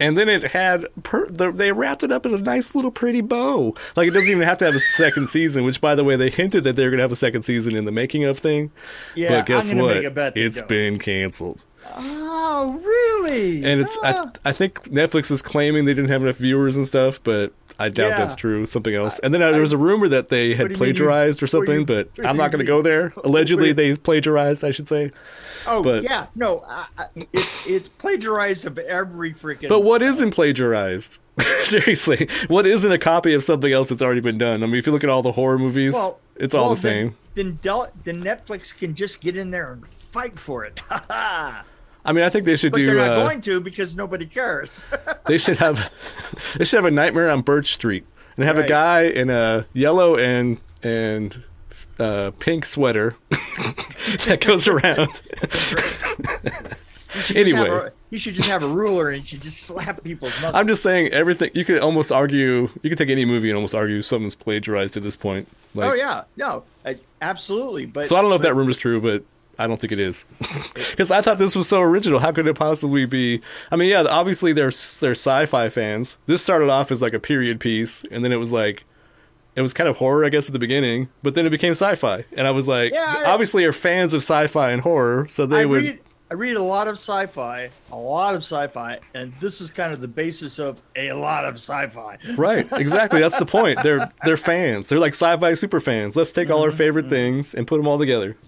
and 0.00 0.16
then 0.16 0.28
it 0.28 0.42
had 0.42 0.86
per, 1.02 1.26
the, 1.26 1.52
they 1.52 1.70
wrapped 1.72 2.02
it 2.02 2.10
up 2.10 2.26
in 2.26 2.34
a 2.34 2.38
nice 2.38 2.74
little 2.74 2.90
pretty 2.90 3.20
bow 3.20 3.74
like 3.96 4.08
it 4.08 4.12
doesn't 4.12 4.30
even 4.30 4.42
have 4.42 4.58
to 4.58 4.64
have 4.64 4.74
a 4.74 4.80
second 4.80 5.28
season 5.28 5.64
which 5.64 5.80
by 5.80 5.94
the 5.94 6.02
way 6.04 6.16
they 6.16 6.30
hinted 6.30 6.64
that 6.64 6.76
they 6.76 6.84
were 6.84 6.90
going 6.90 6.98
to 6.98 7.02
have 7.04 7.12
a 7.12 7.16
second 7.16 7.42
season 7.42 7.76
in 7.76 7.84
the 7.84 7.92
making 7.92 8.24
of 8.24 8.38
thing 8.38 8.70
Yeah, 9.14 9.28
but 9.28 9.46
guess 9.46 9.70
I'm 9.70 9.78
what 9.78 9.96
make 9.96 10.04
a 10.04 10.10
bet 10.10 10.36
It's 10.36 10.58
don't. 10.58 10.68
been 10.68 10.96
canceled 10.96 11.64
Oh, 11.94 12.80
really? 12.84 13.64
and 13.64 13.80
it's. 13.80 13.98
I, 14.02 14.30
I 14.44 14.52
think 14.52 14.84
netflix 14.84 15.30
is 15.30 15.42
claiming 15.42 15.84
they 15.84 15.94
didn't 15.94 16.10
have 16.10 16.22
enough 16.22 16.36
viewers 16.36 16.76
and 16.76 16.86
stuff 16.86 17.22
but 17.22 17.52
I 17.78 17.88
doubt 17.88 18.10
Yeah. 18.10 18.16
that's 18.18 18.36
true. 18.36 18.64
Something 18.66 18.94
else. 18.94 19.18
And 19.20 19.32
then 19.32 19.42
uh, 19.42 19.50
there 19.52 19.60
was 19.60 19.72
a 19.72 19.78
rumor 19.78 20.08
that 20.08 20.28
they 20.28 20.54
had 20.54 20.68
do 20.68 20.72
you 20.74 20.78
plagiarized 20.78 21.42
or 21.42 21.46
something, 21.46 21.80
you- 21.80 21.86
but 21.86 22.08
I'm 22.24 22.36
not 22.36 22.50
going 22.52 22.60
to 22.60 22.66
go 22.66 22.82
there. 22.82 23.12
Allegedly, 23.24 23.72
they 23.72 23.96
plagiarized, 23.96 24.64
I 24.64 24.70
should 24.70 24.88
say. 24.88 25.10
oh, 25.66 25.82
but- 25.82 26.02
yeah, 26.02 26.26
no, 26.34 26.64
I, 26.68 26.86
I, 26.98 27.06
it's 27.32 27.66
it's 27.66 27.88
plagiarized 27.88 28.66
of 28.66 28.78
every 28.78 29.32
freaking. 29.32 29.68
But 29.68 29.80
what 29.80 30.02
isn't 30.02 30.32
plagiarized? 30.32 31.18
Seriously, 31.40 32.28
what 32.48 32.66
isn't 32.66 32.92
a 32.92 32.98
copy 32.98 33.32
of 33.34 33.42
something 33.42 33.72
else 33.72 33.88
that's 33.88 34.02
already 34.02 34.20
been 34.20 34.38
done? 34.38 34.62
I 34.62 34.66
mean, 34.66 34.76
if 34.76 34.86
you 34.86 34.92
look 34.92 35.04
at 35.04 35.10
all 35.10 35.22
the 35.22 35.32
horror 35.32 35.58
movies, 35.58 35.94
Well, 35.94 36.18
it's 36.36 36.54
all 36.54 36.62
well, 36.64 36.70
the 36.70 36.76
same. 36.76 37.16
Then, 37.34 37.46
then, 37.46 37.58
Del- 37.62 37.90
then 38.04 38.22
Netflix 38.22 38.76
can 38.76 38.94
just 38.94 39.20
get 39.20 39.36
in 39.36 39.50
there 39.50 39.72
and 39.72 39.86
fight 39.86 40.38
for 40.38 40.64
it. 40.64 40.80
I 42.04 42.12
mean, 42.12 42.24
I 42.24 42.28
think 42.30 42.44
they 42.46 42.56
should 42.56 42.72
But 42.72 42.78
do. 42.78 42.86
they're 42.86 42.96
not 42.96 43.10
uh, 43.10 43.22
going 43.24 43.40
to 43.42 43.60
because 43.60 43.94
nobody 43.96 44.26
cares. 44.26 44.82
they 45.26 45.38
should 45.38 45.58
have. 45.58 45.90
they 46.56 46.64
should 46.64 46.78
have 46.78 46.84
a 46.84 46.90
Nightmare 46.90 47.30
on 47.30 47.42
Birch 47.42 47.72
Street 47.74 48.04
and 48.36 48.44
have 48.44 48.58
a 48.58 48.66
guy 48.66 49.02
in 49.02 49.30
a 49.30 49.66
yellow 49.72 50.16
and 50.16 50.58
and 50.82 51.42
uh, 52.00 52.32
pink 52.40 52.64
sweater 52.64 53.14
that 54.26 54.42
goes 54.44 54.66
around. 54.66 55.22
You 57.14 57.20
should 57.20 57.36
just 57.36 57.36
have 57.36 57.36
Anyway. 57.36 57.68
a- 57.68 57.92
you 58.10 58.18
should 58.18 58.34
just 58.34 58.48
have 58.48 58.62
a 58.62 58.66
ruler 58.68 59.08
and 59.10 59.20
you 59.20 59.26
should 59.26 59.40
just 59.42 59.62
slap 59.62 60.02
people's. 60.02 60.34
I'm 60.44 60.66
just 60.66 60.82
saying 60.82 61.08
everything. 61.08 61.50
You 61.54 61.64
could 61.64 61.78
almost 61.80 62.10
argue. 62.12 62.68
You 62.82 62.90
could 62.90 62.98
take 62.98 63.08
any 63.10 63.24
movie 63.24 63.48
and 63.48 63.56
almost 63.56 63.74
argue 63.74 64.02
something's 64.02 64.34
plagiarized 64.34 64.96
at 64.96 65.02
this 65.02 65.16
point. 65.16 65.46
Like, 65.74 65.90
oh 65.90 65.94
yeah, 65.94 66.24
no, 66.36 66.64
I, 66.84 66.96
absolutely. 67.22 67.86
But 67.86 68.08
So 68.08 68.16
I 68.16 68.20
don't 68.20 68.28
know 68.30 68.36
if 68.36 68.42
that 68.42 68.54
rumor 68.54 68.70
is 68.70 68.76
true, 68.76 69.00
but 69.00 69.24
I 69.58 69.66
don't 69.66 69.80
think 69.80 69.92
it 69.92 70.00
is. 70.00 70.24
Because 70.92 71.10
I 71.10 71.22
thought 71.22 71.38
this 71.38 71.56
was 71.56 71.68
so 71.68 71.80
original. 71.80 72.18
How 72.18 72.32
could 72.32 72.46
it 72.46 72.54
possibly 72.54 73.06
be? 73.06 73.40
I 73.70 73.76
mean, 73.76 73.88
yeah, 73.88 74.04
obviously 74.10 74.52
they're 74.52 74.70
they're 75.00 75.12
sci-fi 75.12 75.70
fans. 75.70 76.18
This 76.26 76.42
started 76.42 76.68
off 76.68 76.90
as 76.90 77.00
like 77.00 77.14
a 77.14 77.20
period 77.20 77.60
piece, 77.60 78.04
and 78.10 78.22
then 78.22 78.30
it 78.30 78.36
was 78.36 78.52
like 78.52 78.84
it 79.56 79.62
was 79.62 79.72
kind 79.72 79.88
of 79.88 79.96
horror, 79.96 80.24
I 80.24 80.28
guess, 80.28 80.48
at 80.48 80.52
the 80.52 80.58
beginning, 80.58 81.08
but 81.22 81.34
then 81.34 81.46
it 81.46 81.50
became 81.50 81.70
sci-fi, 81.70 82.24
and 82.36 82.46
I 82.46 82.50
was 82.50 82.68
like, 82.68 82.92
Yeah, 82.92 83.22
I- 83.24 83.30
obviously, 83.30 83.64
are 83.64 83.72
fans 83.72 84.12
of 84.12 84.18
sci-fi 84.18 84.70
and 84.70 84.82
horror, 84.82 85.26
so 85.28 85.46
they 85.46 85.62
I 85.62 85.64
would. 85.64 85.82
read 85.82 86.00
I 86.32 86.34
read 86.34 86.56
a 86.56 86.62
lot 86.62 86.88
of 86.88 86.94
sci-fi, 86.94 87.68
a 87.90 87.96
lot 87.96 88.34
of 88.34 88.40
sci-fi, 88.40 89.00
and 89.12 89.34
this 89.38 89.60
is 89.60 89.70
kind 89.70 89.92
of 89.92 90.00
the 90.00 90.08
basis 90.08 90.58
of 90.58 90.80
a 90.96 91.12
lot 91.12 91.44
of 91.44 91.56
sci-fi. 91.56 92.16
Right, 92.36 92.66
exactly. 92.72 93.20
That's 93.20 93.38
the 93.38 93.44
point. 93.44 93.82
They're 93.82 94.10
they're 94.24 94.38
fans. 94.38 94.88
They're 94.88 94.98
like 94.98 95.12
sci-fi 95.12 95.52
super 95.52 95.78
fans. 95.78 96.16
Let's 96.16 96.32
take 96.32 96.48
all 96.48 96.62
our 96.62 96.68
mm-hmm, 96.68 96.78
favorite 96.78 97.04
mm-hmm. 97.04 97.14
things 97.14 97.54
and 97.54 97.66
put 97.66 97.76
them 97.76 97.86
all 97.86 97.98
together. 97.98 98.38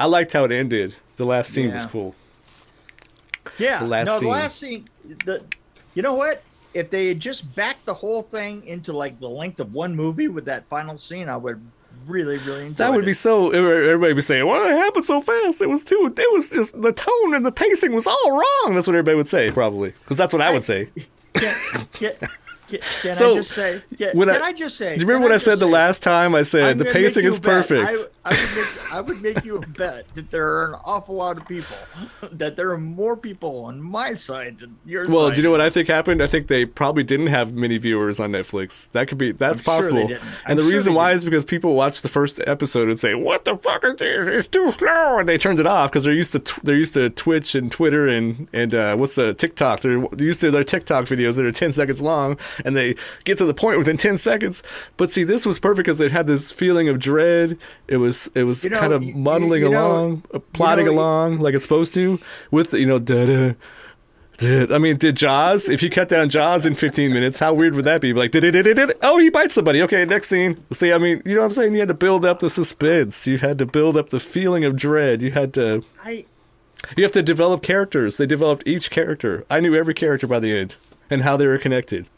I 0.00 0.06
liked 0.06 0.32
how 0.32 0.44
it 0.44 0.52
ended. 0.52 0.94
The 1.16 1.24
last 1.26 1.50
scene 1.52 1.72
was 1.72 1.86
cool. 1.86 2.14
Yeah, 3.58 3.80
The 3.80 3.86
last 3.86 4.06
no, 4.06 4.18
scene. 4.18 4.28
the 4.28 4.32
last 4.34 4.58
scene. 4.58 4.88
The 5.26 5.42
you 5.94 6.02
know 6.02 6.14
what? 6.14 6.42
If 6.72 6.88
they 6.90 7.08
had 7.08 7.20
just 7.20 7.54
backed 7.54 7.84
the 7.84 7.94
whole 7.94 8.22
thing 8.22 8.64
into 8.66 8.92
like 8.92 9.18
the 9.20 9.28
length 9.28 9.60
of 9.60 9.74
one 9.74 9.94
movie 9.94 10.28
with 10.28 10.44
that 10.46 10.66
final 10.68 10.96
scene, 10.98 11.28
I 11.28 11.36
would 11.36 11.60
really, 12.06 12.38
really 12.38 12.66
enjoy 12.66 12.74
That 12.84 12.90
would 12.92 13.02
it. 13.04 13.06
be 13.06 13.12
so. 13.12 13.50
Everybody 13.50 14.12
would 14.12 14.16
be 14.16 14.22
saying, 14.22 14.46
"Well, 14.46 14.64
it 14.66 14.76
happened 14.78 15.04
so 15.04 15.20
fast. 15.20 15.60
It 15.60 15.68
was 15.68 15.84
too. 15.84 16.12
It 16.16 16.32
was 16.32 16.50
just 16.50 16.80
the 16.80 16.92
tone 16.92 17.34
and 17.34 17.44
the 17.44 17.52
pacing 17.52 17.92
was 17.92 18.06
all 18.06 18.30
wrong." 18.30 18.74
That's 18.74 18.86
what 18.86 18.94
everybody 18.94 19.16
would 19.16 19.28
say, 19.28 19.50
probably, 19.50 19.90
because 20.04 20.16
that's 20.16 20.32
what 20.32 20.42
I 20.42 20.52
would 20.52 20.64
say. 20.64 20.88
Can, 21.34 21.54
can, 21.92 22.12
can, 22.78 23.14
So, 23.14 23.32
I 23.32 23.34
just 23.34 23.50
say? 23.52 23.82
Can, 23.98 24.16
when 24.16 24.30
I- 24.30 24.34
can 24.34 24.42
I, 24.42 24.52
just 24.52 24.76
say? 24.76 24.96
Do 24.96 25.02
you 25.02 25.06
remember 25.08 25.26
what 25.26 25.32
I 25.32 25.36
just 25.36 25.44
said 25.46 25.54
the 25.58 25.66
say- 25.66 25.72
last 25.72 26.02
time? 26.02 26.34
I 26.34 26.42
said 26.42 26.70
I'm 26.70 26.78
the 26.78 26.84
pacing 26.86 27.24
is 27.24 27.38
perfect. 27.38 27.96
I, 28.24 28.30
I, 28.30 28.30
would 28.32 28.54
make, 28.56 28.92
I 28.92 29.00
would 29.00 29.22
make 29.22 29.44
you 29.44 29.56
a 29.56 29.60
bet 29.60 30.06
that 30.14 30.30
there 30.30 30.46
are 30.46 30.74
an 30.74 30.80
awful 30.84 31.14
lot 31.16 31.38
of 31.38 31.48
people, 31.48 31.76
that 32.32 32.56
there 32.56 32.70
are 32.70 32.78
more 32.78 33.16
people 33.16 33.64
on 33.64 33.80
my 33.80 34.14
side 34.14 34.58
than 34.58 34.76
your 34.84 35.08
well, 35.08 35.28
side. 35.28 35.34
do 35.34 35.40
you 35.40 35.44
know 35.48 35.50
what 35.50 35.60
I 35.62 35.70
think 35.70 35.88
happened? 35.88 36.22
I 36.22 36.26
think 36.26 36.46
they 36.48 36.64
probably 36.66 37.02
didn't 37.02 37.28
have 37.28 37.54
many 37.54 37.78
viewers 37.78 38.20
on 38.20 38.32
Netflix. 38.32 38.90
That 38.92 39.08
could 39.08 39.18
be. 39.18 39.32
That's 39.32 39.60
I'm 39.60 39.64
sure 39.64 39.74
possible. 39.92 40.14
I'm 40.14 40.20
and 40.46 40.58
the 40.58 40.62
sure 40.62 40.72
reason 40.72 40.94
why 40.94 41.08
didn't. 41.10 41.16
is 41.16 41.24
because 41.24 41.44
people 41.44 41.74
watched 41.74 42.02
the 42.02 42.08
first 42.08 42.40
episode 42.46 42.88
and 42.88 43.00
say, 43.00 43.14
"What 43.14 43.44
the 43.44 43.56
fuck 43.56 43.84
is 43.84 43.94
this? 43.96 44.28
It's 44.28 44.48
too 44.48 44.70
slow," 44.70 45.18
and 45.18 45.28
they 45.28 45.38
turned 45.38 45.58
it 45.60 45.66
off 45.66 45.90
because 45.90 46.04
they're 46.04 46.12
used 46.12 46.32
to 46.32 46.40
tw- 46.40 46.62
they're 46.62 46.76
used 46.76 46.94
to 46.94 47.08
Twitch 47.10 47.54
and 47.54 47.70
Twitter 47.72 48.06
and 48.06 48.48
and 48.52 48.74
uh, 48.74 48.96
what's 48.96 49.14
the 49.14 49.32
TikTok? 49.34 49.80
They're 49.80 50.04
used 50.18 50.42
to 50.42 50.50
their 50.50 50.64
TikTok 50.64 51.06
videos 51.06 51.36
that 51.36 51.46
are 51.46 51.52
ten 51.52 51.72
seconds 51.72 52.02
long, 52.02 52.38
and 52.64 52.76
they 52.76 52.94
get 53.24 53.38
to 53.38 53.44
the 53.44 53.54
point 53.54 53.78
within 53.78 53.96
10 53.96 54.16
seconds. 54.16 54.62
But 54.96 55.10
see, 55.10 55.24
this 55.24 55.44
was 55.46 55.58
perfect 55.58 55.86
because 55.86 56.00
it 56.00 56.12
had 56.12 56.26
this 56.26 56.52
feeling 56.52 56.88
of 56.88 56.98
dread. 56.98 57.58
It 57.88 57.96
was 57.98 58.30
it 58.34 58.44
was 58.44 58.64
You 58.64 58.70
know, 58.70 58.78
kind 58.80 58.92
of 58.92 59.04
muddling 59.14 59.62
you 59.62 59.70
know- 59.70 59.86
along, 59.92 60.22
uh, 60.32 60.38
plodding 60.52 60.86
know, 60.86 60.92
along 60.92 61.38
like 61.38 61.54
it's 61.54 61.64
supposed 61.64 61.94
to 61.94 62.18
with 62.50 62.72
you 62.74 62.86
know 62.86 62.98
da 62.98 63.26
da. 63.26 63.54
Did 64.38 64.72
I 64.72 64.78
mean 64.78 64.96
did 64.96 65.16
Jaws? 65.16 65.68
If 65.68 65.82
you 65.82 65.90
cut 65.90 66.08
down 66.08 66.30
Jaws 66.30 66.64
in 66.64 66.74
15 66.74 67.12
minutes, 67.12 67.38
how 67.40 67.52
weird 67.52 67.74
would 67.74 67.84
that 67.84 68.00
be? 68.00 68.14
Like 68.14 68.30
did 68.30 68.42
it 68.42 68.52
did 68.52 68.78
it 68.78 68.98
oh 69.02 69.18
he 69.18 69.28
bites 69.28 69.54
somebody. 69.54 69.82
Okay, 69.82 70.06
next 70.06 70.28
scene. 70.28 70.64
See, 70.72 70.92
I 70.94 70.98
mean, 70.98 71.20
you 71.26 71.34
know 71.34 71.40
what 71.42 71.46
I'm 71.46 71.52
saying? 71.52 71.74
You 71.74 71.80
had 71.80 71.88
to 71.88 71.94
build 71.94 72.24
up 72.24 72.38
the 72.38 72.48
suspense. 72.48 73.26
You 73.26 73.36
had 73.36 73.58
to 73.58 73.66
build 73.66 73.98
up 73.98 74.08
the 74.08 74.20
feeling 74.20 74.64
of 74.64 74.76
dread. 74.76 75.20
You 75.20 75.32
had 75.32 75.52
to 75.54 75.84
I 76.02 76.24
you 76.96 77.04
have 77.04 77.12
to 77.12 77.22
develop 77.22 77.62
characters. 77.62 78.16
They 78.16 78.24
developed 78.24 78.62
each 78.66 78.90
character. 78.90 79.44
I 79.50 79.60
knew 79.60 79.74
every 79.74 79.92
character 79.92 80.26
by 80.26 80.40
the 80.40 80.56
end 80.56 80.76
and 81.10 81.20
how 81.22 81.36
they 81.36 81.46
were 81.46 81.58
connected. 81.58 82.08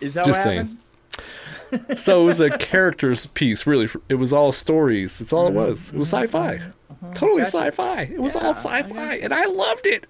Is 0.00 0.14
that 0.14 0.26
Just 0.26 0.42
saying. 0.42 0.78
So 1.96 2.22
it 2.22 2.24
was 2.26 2.40
a 2.40 2.56
characters 2.58 3.26
piece, 3.26 3.66
really. 3.66 3.88
It 4.08 4.14
was 4.14 4.32
all 4.32 4.52
stories. 4.52 5.18
That's 5.18 5.32
all 5.32 5.48
it 5.48 5.50
mm-hmm. 5.50 5.58
was. 5.58 5.92
It 5.92 5.98
was 5.98 6.08
mm-hmm. 6.08 6.24
sci-fi. 6.24 6.58
Mm-hmm. 6.58 7.12
Totally 7.12 7.42
Gotcha. 7.42 7.58
sci-fi. 7.58 8.02
It 8.02 8.22
was 8.22 8.36
all 8.36 8.54
sci-fi, 8.54 9.14
and 9.16 9.34
I 9.34 9.46
loved 9.46 9.84
it. 9.84 10.06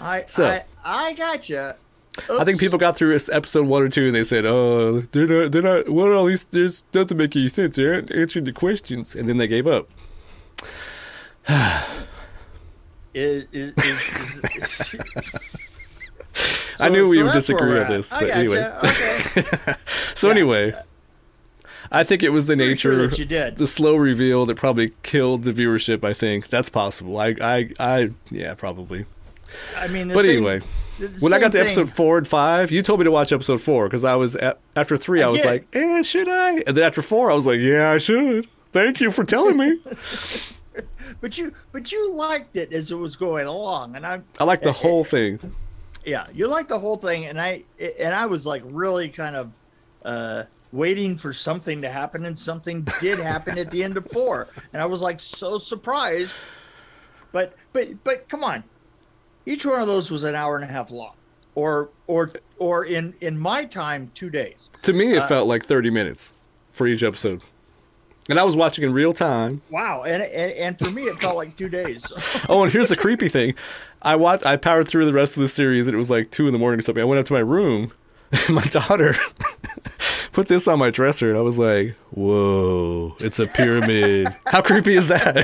I 0.00 0.24
So- 0.26 0.46
I, 0.46 0.64
I 0.84 1.12
gotcha. 1.12 1.76
I 2.30 2.44
think 2.44 2.60
people 2.60 2.78
got 2.78 2.96
through 2.96 3.10
this 3.10 3.28
episode 3.28 3.66
one 3.66 3.82
or 3.82 3.88
two, 3.88 4.06
and 4.06 4.14
they 4.14 4.22
said, 4.22 4.44
"Oh, 4.46 5.00
they're 5.00 5.26
not, 5.26 5.52
they're 5.52 5.62
not. 5.62 5.88
What 5.88 6.12
all 6.12 6.26
these? 6.26 6.44
This 6.44 6.82
doesn't 6.92 7.16
make 7.16 7.34
any 7.34 7.48
sense. 7.48 7.74
They're 7.76 8.02
not 8.02 8.12
answering 8.12 8.44
the 8.44 8.52
questions," 8.52 9.16
and 9.16 9.28
then 9.28 9.36
they 9.36 9.48
gave 9.48 9.66
up. 9.66 9.88
is, 13.14 13.46
is, 13.52 13.72
is, 13.76 14.96
is- 16.34 16.74
I 16.80 16.88
So- 16.88 16.92
knew 16.92 17.08
we 17.08 17.18
so 17.18 17.24
would 17.24 17.32
disagree 17.32 17.78
on 17.78 17.88
this, 17.88 18.10
but 18.10 18.30
anyway. 18.30 18.70
Okay. 18.84 19.74
So 20.14 20.30
anyway, 20.30 20.72
I 21.90 22.04
think 22.04 22.22
it 22.22 22.30
was 22.30 22.46
the 22.46 22.54
Pretty 22.56 22.70
nature, 22.70 23.08
did. 23.08 23.56
the 23.56 23.66
slow 23.66 23.96
reveal 23.96 24.46
that 24.46 24.56
probably 24.56 24.92
killed 25.02 25.42
the 25.42 25.52
viewership. 25.52 26.04
I 26.04 26.12
think 26.14 26.48
that's 26.48 26.68
possible. 26.68 27.18
I, 27.18 27.34
I, 27.40 27.70
I, 27.80 28.10
yeah, 28.30 28.54
probably. 28.54 29.06
I 29.76 29.88
mean, 29.88 30.08
But 30.08 30.22
same- 30.24 30.36
anyway, 30.36 30.60
when 31.20 31.32
I 31.32 31.38
got 31.40 31.52
to 31.52 31.58
thing- 31.58 31.66
episode 31.66 31.90
four 31.90 32.16
and 32.16 32.26
five, 32.26 32.70
you 32.70 32.80
told 32.80 33.00
me 33.00 33.04
to 33.04 33.10
watch 33.10 33.32
episode 33.32 33.60
four 33.60 33.86
because 33.88 34.04
I 34.04 34.14
was 34.14 34.36
at, 34.36 34.58
after 34.76 34.96
three. 34.96 35.20
I, 35.22 35.26
I 35.28 35.30
was 35.30 35.44
like, 35.44 35.66
eh, 35.74 36.02
should 36.02 36.28
I? 36.28 36.60
And 36.66 36.76
then 36.76 36.84
after 36.84 37.02
four, 37.02 37.30
I 37.30 37.34
was 37.34 37.46
like, 37.46 37.58
yeah, 37.60 37.90
I 37.90 37.98
should. 37.98 38.46
Thank 38.72 39.00
you 39.00 39.10
for 39.10 39.24
telling 39.24 39.56
me. 39.56 39.78
but 41.20 41.36
you 41.38 41.52
but 41.72 41.92
you 41.92 42.12
liked 42.14 42.56
it 42.56 42.72
as 42.72 42.90
it 42.90 42.96
was 42.96 43.14
going 43.16 43.46
along, 43.46 43.94
and 43.96 44.06
I'm 44.06 44.24
I 44.38 44.44
like 44.44 44.62
the 44.62 44.72
whole 44.72 45.04
thing. 45.04 45.54
Yeah, 46.04 46.26
you 46.32 46.46
liked 46.46 46.68
the 46.68 46.78
whole 46.78 46.96
thing, 46.96 47.26
and 47.26 47.40
I 47.40 47.64
and 48.00 48.14
I 48.14 48.26
was 48.26 48.44
like 48.46 48.62
really 48.66 49.08
kind 49.08 49.36
of 49.36 49.52
uh, 50.04 50.44
waiting 50.72 51.16
for 51.16 51.32
something 51.32 51.82
to 51.82 51.90
happen, 51.90 52.24
and 52.26 52.38
something 52.38 52.86
did 53.00 53.18
happen 53.18 53.58
at 53.58 53.70
the 53.70 53.82
end 53.82 53.96
of 53.96 54.06
four, 54.06 54.48
and 54.72 54.82
I 54.82 54.86
was 54.86 55.00
like 55.00 55.20
so 55.20 55.58
surprised. 55.58 56.36
But 57.32 57.54
but 57.72 58.02
but 58.04 58.28
come 58.28 58.44
on, 58.44 58.64
each 59.46 59.64
one 59.66 59.80
of 59.80 59.86
those 59.86 60.10
was 60.10 60.24
an 60.24 60.34
hour 60.34 60.56
and 60.56 60.64
a 60.64 60.68
half 60.72 60.90
long, 60.90 61.14
or 61.54 61.90
or 62.06 62.30
or 62.58 62.84
in 62.84 63.14
in 63.20 63.38
my 63.38 63.64
time 63.64 64.10
two 64.14 64.30
days. 64.30 64.70
To 64.82 64.92
me, 64.92 65.14
it 65.14 65.22
Uh, 65.22 65.26
felt 65.26 65.48
like 65.48 65.64
thirty 65.64 65.90
minutes 65.90 66.32
for 66.70 66.86
each 66.86 67.02
episode, 67.02 67.40
and 68.28 68.38
I 68.38 68.44
was 68.44 68.56
watching 68.56 68.84
in 68.84 68.92
real 68.92 69.12
time. 69.12 69.62
Wow, 69.70 70.02
and 70.04 70.22
and, 70.22 70.52
and 70.52 70.78
for 70.78 70.90
me 70.90 71.02
it 71.04 71.20
felt 71.20 71.36
like 71.36 71.56
two 71.56 71.68
days. 71.68 72.10
Oh, 72.48 72.62
and 72.62 72.72
here's 72.72 72.88
the 72.90 72.96
creepy 72.96 73.28
thing. 73.28 73.54
I 74.02 74.16
watched 74.16 74.44
I 74.44 74.56
powered 74.56 74.86
through 74.88 75.06
the 75.06 75.12
rest 75.12 75.36
of 75.36 75.40
the 75.42 75.48
series 75.48 75.86
and 75.86 75.94
it 75.94 75.98
was 75.98 76.10
like 76.10 76.30
two 76.30 76.46
in 76.46 76.52
the 76.52 76.58
morning 76.58 76.78
or 76.78 76.82
something. 76.82 77.00
I 77.02 77.04
went 77.06 77.20
up 77.20 77.26
to 77.26 77.32
my 77.32 77.40
room 77.40 77.92
and 78.32 78.50
my 78.56 78.64
daughter 78.64 79.14
put 80.32 80.48
this 80.48 80.66
on 80.68 80.78
my 80.78 80.90
dresser 80.90 81.28
and 81.30 81.38
I 81.38 81.40
was 81.42 81.58
like, 81.58 81.94
Whoa, 82.10 83.16
it's 83.20 83.38
a 83.38 83.46
pyramid. 83.46 84.28
How 84.46 84.60
creepy 84.60 84.94
is 84.94 85.08
that? 85.08 85.36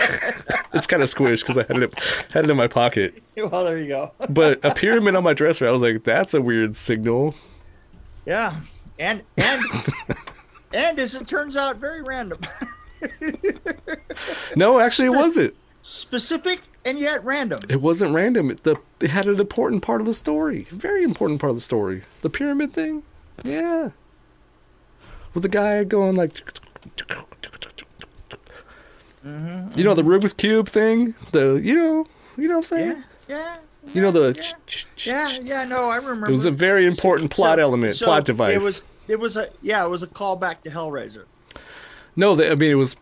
it's 0.74 0.86
kind 0.86 1.02
of 1.02 1.08
squished 1.08 1.40
because 1.40 1.56
I 1.58 1.64
had 1.72 1.82
it 1.82 1.94
had 2.32 2.44
it 2.44 2.50
in 2.50 2.56
my 2.56 2.68
pocket. 2.68 3.22
well, 3.36 3.64
there 3.64 3.78
you 3.78 3.88
go. 3.88 4.12
But 4.28 4.62
a 4.64 4.74
pyramid 4.74 5.14
on 5.14 5.24
my 5.24 5.32
dresser, 5.34 5.66
I 5.66 5.70
was 5.70 5.82
like, 5.82 6.04
that's 6.04 6.34
a 6.34 6.42
weird 6.42 6.76
signal. 6.76 7.34
Yeah, 8.26 8.60
and 8.98 9.22
and 9.38 9.62
and 10.72 10.98
as 10.98 11.14
it 11.14 11.26
turns 11.26 11.56
out, 11.56 11.76
very 11.76 12.02
random, 12.02 12.40
No, 14.56 14.80
actually 14.80 15.06
it 15.06 15.14
wasn't. 15.14 15.54
specific, 15.82 16.62
and 16.84 16.98
yet 16.98 17.24
random. 17.24 17.60
It 17.68 17.80
wasn't 17.80 18.14
random. 18.14 18.50
It, 18.50 18.64
the, 18.64 18.76
it 19.00 19.10
had 19.10 19.26
an 19.26 19.40
important 19.40 19.82
part 19.82 20.00
of 20.00 20.06
the 20.06 20.12
story. 20.12 20.62
Very 20.64 21.04
important 21.04 21.40
part 21.40 21.50
of 21.50 21.56
the 21.56 21.62
story. 21.62 22.02
The 22.22 22.30
pyramid 22.30 22.72
thing. 22.72 23.02
Yeah. 23.44 23.90
With 25.34 25.42
the 25.42 25.48
guy 25.48 25.84
going 25.84 26.16
like. 26.16 26.32
Mm-hmm, 29.24 29.78
you 29.78 29.84
know 29.84 29.92
the 29.92 30.02
mm-hmm. 30.02 30.10
Rubik's 30.10 30.32
Cube 30.32 30.66
thing? 30.66 31.14
The 31.32 31.60
you 31.62 31.76
know 31.76 32.06
you 32.38 32.48
know 32.48 32.54
what 32.54 32.72
I'm 32.72 32.78
saying? 32.78 33.04
Yeah, 33.28 33.36
yeah. 33.36 33.56
You 33.92 34.02
know 34.02 34.10
the 34.10 34.54
Yeah, 34.96 35.28
yeah. 35.42 35.64
No, 35.64 35.90
I 35.90 35.96
remember. 35.96 36.26
It 36.26 36.30
was 36.30 36.46
a 36.46 36.50
very 36.50 36.86
important 36.86 37.30
plot 37.30 37.58
So- 37.58 37.62
element, 37.62 37.96
so 37.96 38.06
plot 38.06 38.24
device. 38.24 38.62
It 38.62 38.64
was. 38.64 38.82
It 39.10 39.18
was 39.18 39.36
a 39.36 39.48
yeah. 39.60 39.84
It 39.84 39.88
was 39.90 40.02
a 40.02 40.06
callback 40.06 40.62
to 40.62 40.70
Hellraiser. 40.70 41.24
No, 42.16 42.32
I 42.40 42.54
mean 42.54 42.70
it 42.70 42.74
was 42.74 42.96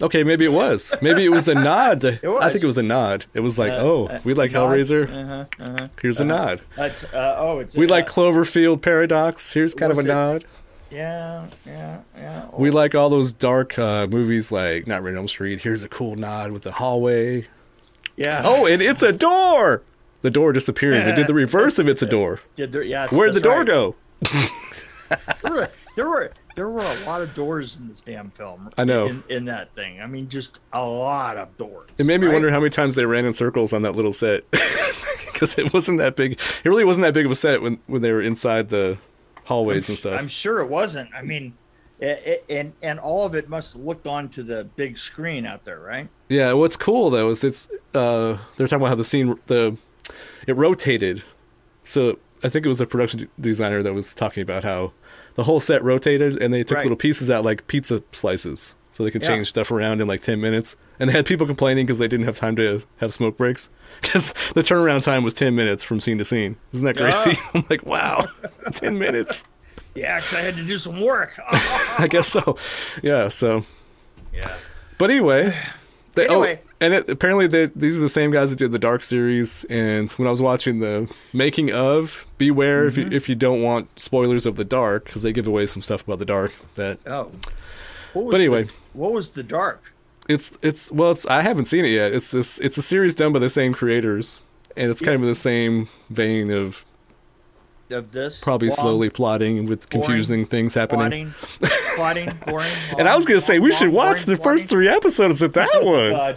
okay. 0.00 0.22
Maybe 0.24 0.44
it 0.44 0.52
was. 0.52 0.94
Maybe 1.02 1.24
it 1.24 1.30
was 1.30 1.48
a 1.48 1.54
nod. 1.70 2.02
To, 2.02 2.18
It 2.22 2.28
was. 2.28 2.42
I 2.42 2.50
think 2.50 2.62
it 2.62 2.66
was 2.66 2.78
a 2.78 2.82
nod. 2.82 3.26
It 3.34 3.40
was 3.40 3.58
like, 3.58 3.72
oh, 3.72 4.20
we 4.24 4.34
like 4.34 4.52
nod? 4.52 4.70
Hellraiser. 4.70 5.08
Uh-huh, 5.08 5.44
uh-huh. 5.60 5.88
Here's 6.00 6.20
a 6.20 6.24
nod. 6.24 6.60
That's 6.76 7.02
uh, 7.04 7.34
oh, 7.38 7.58
it's 7.58 7.74
We 7.76 7.86
uh, 7.86 7.90
like 7.90 8.06
Cloverfield 8.06 8.80
Paradox. 8.82 9.52
Here's 9.52 9.74
kind 9.74 9.90
of 9.92 9.98
a 9.98 10.02
it- 10.02 10.06
nod. 10.06 10.44
Yeah, 10.90 11.48
yeah, 11.66 12.00
yeah. 12.16 12.46
We 12.56 12.70
like 12.70 12.94
all 12.94 13.10
those 13.10 13.32
dark 13.32 13.76
uh, 13.76 14.06
movies 14.06 14.52
like 14.52 14.86
Not 14.86 15.02
Red 15.02 15.16
Elm 15.16 15.26
Street. 15.26 15.62
Here's 15.62 15.82
a 15.82 15.88
cool 15.88 16.14
nod 16.14 16.52
with 16.52 16.62
the 16.62 16.70
hallway. 16.70 17.48
yeah. 18.16 18.42
Oh, 18.44 18.66
and 18.66 18.80
it's 18.80 19.02
a 19.02 19.12
door. 19.12 19.82
The 20.20 20.30
door 20.30 20.52
disappearing. 20.52 21.04
They 21.04 21.12
did 21.14 21.26
the 21.26 21.34
reverse 21.34 21.80
of 21.80 21.88
it's 21.88 22.00
a 22.00 22.06
door. 22.06 22.40
There, 22.56 22.80
yes, 22.82 23.10
Where'd 23.10 23.34
the 23.34 23.40
door 23.40 23.58
right. 23.58 23.66
go? 23.66 23.96
There 25.42 25.52
were, 25.52 25.70
there 25.96 26.08
were 26.08 26.32
there 26.54 26.68
were 26.68 26.80
a 26.80 27.04
lot 27.04 27.20
of 27.20 27.34
doors 27.34 27.76
in 27.76 27.88
this 27.88 28.00
damn 28.00 28.30
film. 28.30 28.70
I 28.78 28.84
know. 28.84 29.06
In, 29.06 29.24
in 29.28 29.44
that 29.46 29.74
thing, 29.74 30.00
I 30.00 30.06
mean, 30.06 30.28
just 30.28 30.60
a 30.72 30.84
lot 30.84 31.36
of 31.36 31.56
doors. 31.56 31.90
It 31.98 32.06
made 32.06 32.20
me 32.20 32.26
right? 32.26 32.32
wonder 32.32 32.50
how 32.50 32.60
many 32.60 32.70
times 32.70 32.94
they 32.94 33.04
ran 33.04 33.24
in 33.24 33.32
circles 33.32 33.72
on 33.72 33.82
that 33.82 33.92
little 33.92 34.12
set 34.12 34.48
because 34.50 35.58
it 35.58 35.72
wasn't 35.72 35.98
that 35.98 36.16
big. 36.16 36.32
It 36.32 36.68
really 36.68 36.84
wasn't 36.84 37.04
that 37.06 37.14
big 37.14 37.26
of 37.26 37.32
a 37.32 37.36
set 37.36 37.62
when 37.62 37.78
when 37.86 38.02
they 38.02 38.12
were 38.12 38.22
inside 38.22 38.68
the 38.68 38.98
hallways 39.44 39.88
and 39.88 39.98
stuff. 39.98 40.18
I'm 40.18 40.28
sure 40.28 40.60
it 40.60 40.68
wasn't. 40.68 41.10
I 41.14 41.22
mean, 41.22 41.54
it, 42.00 42.22
it, 42.26 42.44
and 42.48 42.72
and 42.82 42.98
all 42.98 43.26
of 43.26 43.34
it 43.34 43.48
must 43.48 43.74
have 43.74 43.82
looked 43.82 44.06
onto 44.06 44.42
the 44.42 44.64
big 44.76 44.98
screen 44.98 45.46
out 45.46 45.64
there, 45.64 45.80
right? 45.80 46.08
Yeah, 46.28 46.52
what's 46.52 46.76
cool 46.76 47.10
though 47.10 47.30
is 47.30 47.44
it's 47.44 47.68
uh 47.94 48.38
they're 48.56 48.66
talking 48.66 48.82
about 48.82 48.88
how 48.88 48.94
the 48.94 49.04
scene 49.04 49.38
the 49.46 49.76
it 50.46 50.56
rotated. 50.56 51.22
So 51.84 52.18
I 52.42 52.48
think 52.48 52.64
it 52.64 52.68
was 52.68 52.80
a 52.80 52.86
production 52.86 53.28
designer 53.40 53.82
that 53.82 53.94
was 53.94 54.14
talking 54.14 54.42
about 54.42 54.64
how 54.64 54.92
the 55.34 55.44
whole 55.44 55.60
set 55.60 55.82
rotated 55.82 56.40
and 56.42 56.52
they 56.54 56.62
took 56.64 56.76
Right. 56.76 56.84
little 56.84 56.96
pieces 56.96 57.30
out 57.30 57.44
like 57.44 57.66
pizza 57.66 58.02
slices 58.12 58.74
so 58.90 59.02
they 59.04 59.10
could 59.10 59.22
Yeah. 59.22 59.28
change 59.28 59.48
stuff 59.48 59.70
around 59.70 60.00
in 60.00 60.06
like 60.08 60.22
10 60.22 60.40
minutes. 60.40 60.76
And 61.00 61.08
they 61.10 61.12
had 61.14 61.26
people 61.26 61.46
complaining 61.46 61.86
because 61.86 61.98
they 61.98 62.06
didn't 62.08 62.26
have 62.26 62.36
time 62.36 62.54
to 62.56 62.82
have 62.98 63.12
smoke 63.12 63.36
breaks 63.36 63.68
because 64.02 64.32
the 64.54 64.62
turnaround 64.62 65.02
time 65.02 65.24
was 65.24 65.34
10 65.34 65.54
minutes 65.54 65.82
from 65.82 65.98
scene 66.00 66.18
to 66.18 66.24
scene. 66.24 66.56
Isn't 66.72 66.86
that 66.86 66.96
crazy? 66.96 67.38
Ah. 67.42 67.50
I'm 67.54 67.64
like, 67.68 67.84
wow, 67.84 68.26
10 68.72 68.98
minutes. 68.98 69.44
Yeah, 69.96 70.16
because 70.20 70.34
I 70.34 70.40
had 70.40 70.56
to 70.56 70.64
do 70.64 70.76
some 70.78 71.00
work. 71.00 71.32
I 71.98 72.06
guess 72.10 72.26
so. 72.28 72.56
Yeah, 73.02 73.28
so 73.28 73.64
yeah. 74.32 74.52
But 74.98 75.10
anyway, 75.10 75.56
they, 76.14 76.26
Anyway. 76.28 76.60
oh, 76.62 76.68
and 76.80 76.94
it, 76.94 77.08
apparently 77.10 77.46
they, 77.46 77.66
these 77.66 77.96
are 77.96 78.00
the 78.00 78.08
same 78.08 78.30
guys 78.30 78.50
that 78.50 78.58
did 78.58 78.72
the 78.72 78.78
Dark 78.78 79.02
series. 79.02 79.64
And 79.70 80.10
when 80.12 80.26
I 80.28 80.30
was 80.30 80.40
watching 80.42 80.80
the 80.80 81.10
making 81.32 81.72
of, 81.72 82.26
beware 82.38 82.86
if 82.86 82.94
Mm-hmm. 82.94 83.10
you 83.12 83.16
if 83.16 83.28
you 83.28 83.34
don't 83.34 83.62
want 83.62 83.98
spoilers 83.98 84.46
of 84.46 84.56
the 84.56 84.64
Dark 84.64 85.04
because 85.04 85.22
they 85.22 85.32
give 85.32 85.46
away 85.46 85.66
some 85.66 85.82
stuff 85.82 86.02
about 86.04 86.18
the 86.18 86.24
Dark. 86.26 86.54
That 86.74 86.98
Oh. 87.06 87.30
What 88.12 88.26
was 88.26 88.32
But 88.32 88.40
anyway. 88.40 88.62
the, 88.64 88.72
what 88.92 89.12
was 89.12 89.30
the 89.30 89.42
dark? 89.42 89.92
it's 90.28 90.56
it's 90.62 90.90
well, 90.92 91.10
it's 91.10 91.26
I 91.26 91.42
haven't 91.42 91.64
seen 91.66 91.84
it 91.84 91.88
yet. 91.90 92.12
It's 92.12 92.30
this 92.30 92.58
it's 92.60 92.78
a 92.78 92.82
series 92.82 93.14
done 93.14 93.32
by 93.32 93.40
the 93.40 93.50
same 93.50 93.72
creators, 93.74 94.40
and 94.76 94.90
it's 94.90 95.02
kind 95.02 95.14
of 95.16 95.22
in 95.22 95.28
the 95.28 95.34
same 95.34 95.88
vein 96.10 96.50
of 96.50 96.84
Of 97.90 98.12
this 98.12 98.40
probably 98.40 98.68
Long, 98.68 98.76
slowly 98.76 99.10
plotting 99.10 99.66
with 99.66 99.90
boring, 99.90 100.04
confusing 100.06 100.46
things 100.46 100.74
happening. 100.74 101.34
plotting, 101.96 102.30
boring. 102.46 102.70
And 102.98 103.08
I 103.08 103.14
was 103.14 103.24
gonna 103.26 103.40
say 103.40 103.58
we 103.58 103.72
should 103.72 103.88
long, 103.92 104.08
watch 104.08 104.24
the 104.24 104.36
boring, 104.36 104.42
first 104.58 104.68
three 104.68 104.88
episodes 104.88 105.42
of 105.42 105.52
that 105.54 105.68
one. 105.84 106.36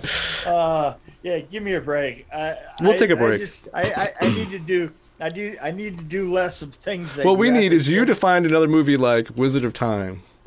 Uh, 0.54 0.96
yeah, 1.24 1.40
give 1.40 1.64
me 1.64 1.74
a 1.74 1.82
break. 1.82 2.26
I, 2.34 2.56
We'll 2.82 2.92
I- 2.92 2.96
take 2.96 3.10
a 3.10 3.16
break. 3.16 3.40
just, 3.42 3.68
I, 3.74 3.82
I, 4.22 4.26
I 4.26 4.30
need 4.30 4.50
to 4.52 4.60
do. 4.60 4.92
I 5.20 5.30
do. 5.30 5.56
I 5.62 5.72
need 5.72 5.98
to 5.98 6.04
do 6.04 6.32
less 6.32 6.62
of 6.62 6.74
things. 6.76 7.16
That 7.16 7.26
What 7.26 7.38
we 7.40 7.50
need 7.50 7.74
is 7.74 7.90
you 7.90 8.06
to 8.06 8.14
find 8.14 8.46
another 8.46 8.68
movie 8.68 8.98
like 8.98 9.30
Wizard 9.36 9.66
of 9.66 9.74
Time, 9.74 10.22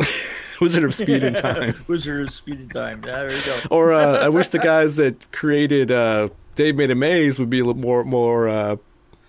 Wizard 0.61 0.85
of 0.85 0.95
Speed 0.95 1.25
and 1.25 1.35
Time. 1.35 1.75
Wizard 1.89 2.23
of 2.29 2.33
Speed 2.33 2.61
and 2.61 2.73
Time. 2.73 3.03
Yeah, 3.05 3.17
there 3.25 3.33
you 3.37 3.43
go. 3.45 3.59
or 3.71 3.93
uh, 3.93 4.19
I 4.25 4.29
wish 4.29 4.47
the 4.49 4.61
guys 4.61 4.97
that 4.97 5.31
created 5.33 5.91
uh, 5.91 6.29
Dave 6.55 6.77
Made 6.77 6.93
a 6.93 6.95
Maze 6.95 7.41
would 7.41 7.51
be 7.51 7.59
a 7.59 7.65
little 7.65 7.81
more 7.83 8.05
more 8.05 8.49
uh, 8.49 8.77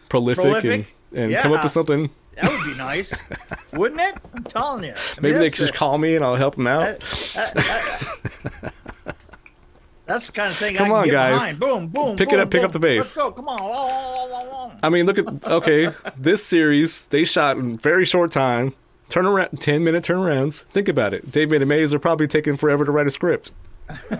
prolific, 0.09 0.43
Prolific? 0.43 0.95
and, 1.13 1.33
and 1.33 1.41
come 1.41 1.53
up 1.53 1.63
with 1.63 1.71
something 1.71 2.11
That 2.41 2.51
would 2.51 2.71
be 2.71 2.77
nice, 2.77 3.13
wouldn't 3.73 4.01
it? 4.01 4.17
I'm 4.33 4.43
telling 4.43 4.83
you. 4.83 4.91
I 4.91 4.93
mean, 4.93 5.33
Maybe 5.33 5.37
they 5.37 5.49
could 5.49 5.59
just 5.59 5.73
call 5.73 5.97
me 5.97 6.15
and 6.15 6.23
I'll 6.25 6.35
help 6.35 6.55
them 6.55 6.67
out. 6.67 6.99
that- 6.99 7.01
that- 7.33 7.53
that- 7.53 8.73
That's 10.07 10.25
the 10.27 10.33
kind 10.33 10.51
of 10.51 10.57
thing. 10.57 10.75
Come 10.75 10.87
I 10.91 11.05
can 11.07 11.15
on, 11.15 11.39
guys. 11.39 11.53
Boom, 11.57 11.87
boom. 11.87 12.17
Pick 12.17 12.29
it 12.29 12.31
boom, 12.31 12.39
up, 12.41 12.49
pick 12.51 12.63
up 12.63 12.73
the 12.73 12.79
bass. 12.79 12.97
Let's 12.97 13.15
go. 13.15 13.31
Come 13.31 13.47
on. 13.47 14.77
I 14.83 14.89
mean, 14.89 15.05
look 15.05 15.17
at 15.17 15.47
okay, 15.47 15.89
this 16.17 16.43
series 16.45 17.07
they 17.07 17.23
shot 17.23 17.55
in 17.57 17.77
very 17.77 18.03
short 18.03 18.29
time. 18.31 18.73
Turn 19.07 19.25
around, 19.25 19.61
ten 19.61 19.85
minute 19.85 20.03
turnarounds. 20.03 20.65
Think 20.65 20.89
about 20.89 21.13
it. 21.13 21.31
David 21.31 21.61
and 21.61 21.69
Mays 21.69 21.93
are 21.93 21.99
probably 21.99 22.27
taking 22.27 22.57
forever 22.57 22.83
to 22.83 22.91
write 22.91 23.07
a 23.07 23.09
script. 23.11 23.51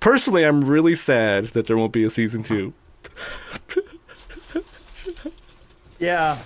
Personally, 0.00 0.44
I'm 0.44 0.62
really 0.62 0.94
sad 0.94 1.46
that 1.48 1.66
there 1.66 1.76
won't 1.76 1.92
be 1.92 2.04
a 2.04 2.10
season 2.10 2.42
two. 2.42 2.72
Yeah, 6.06 6.38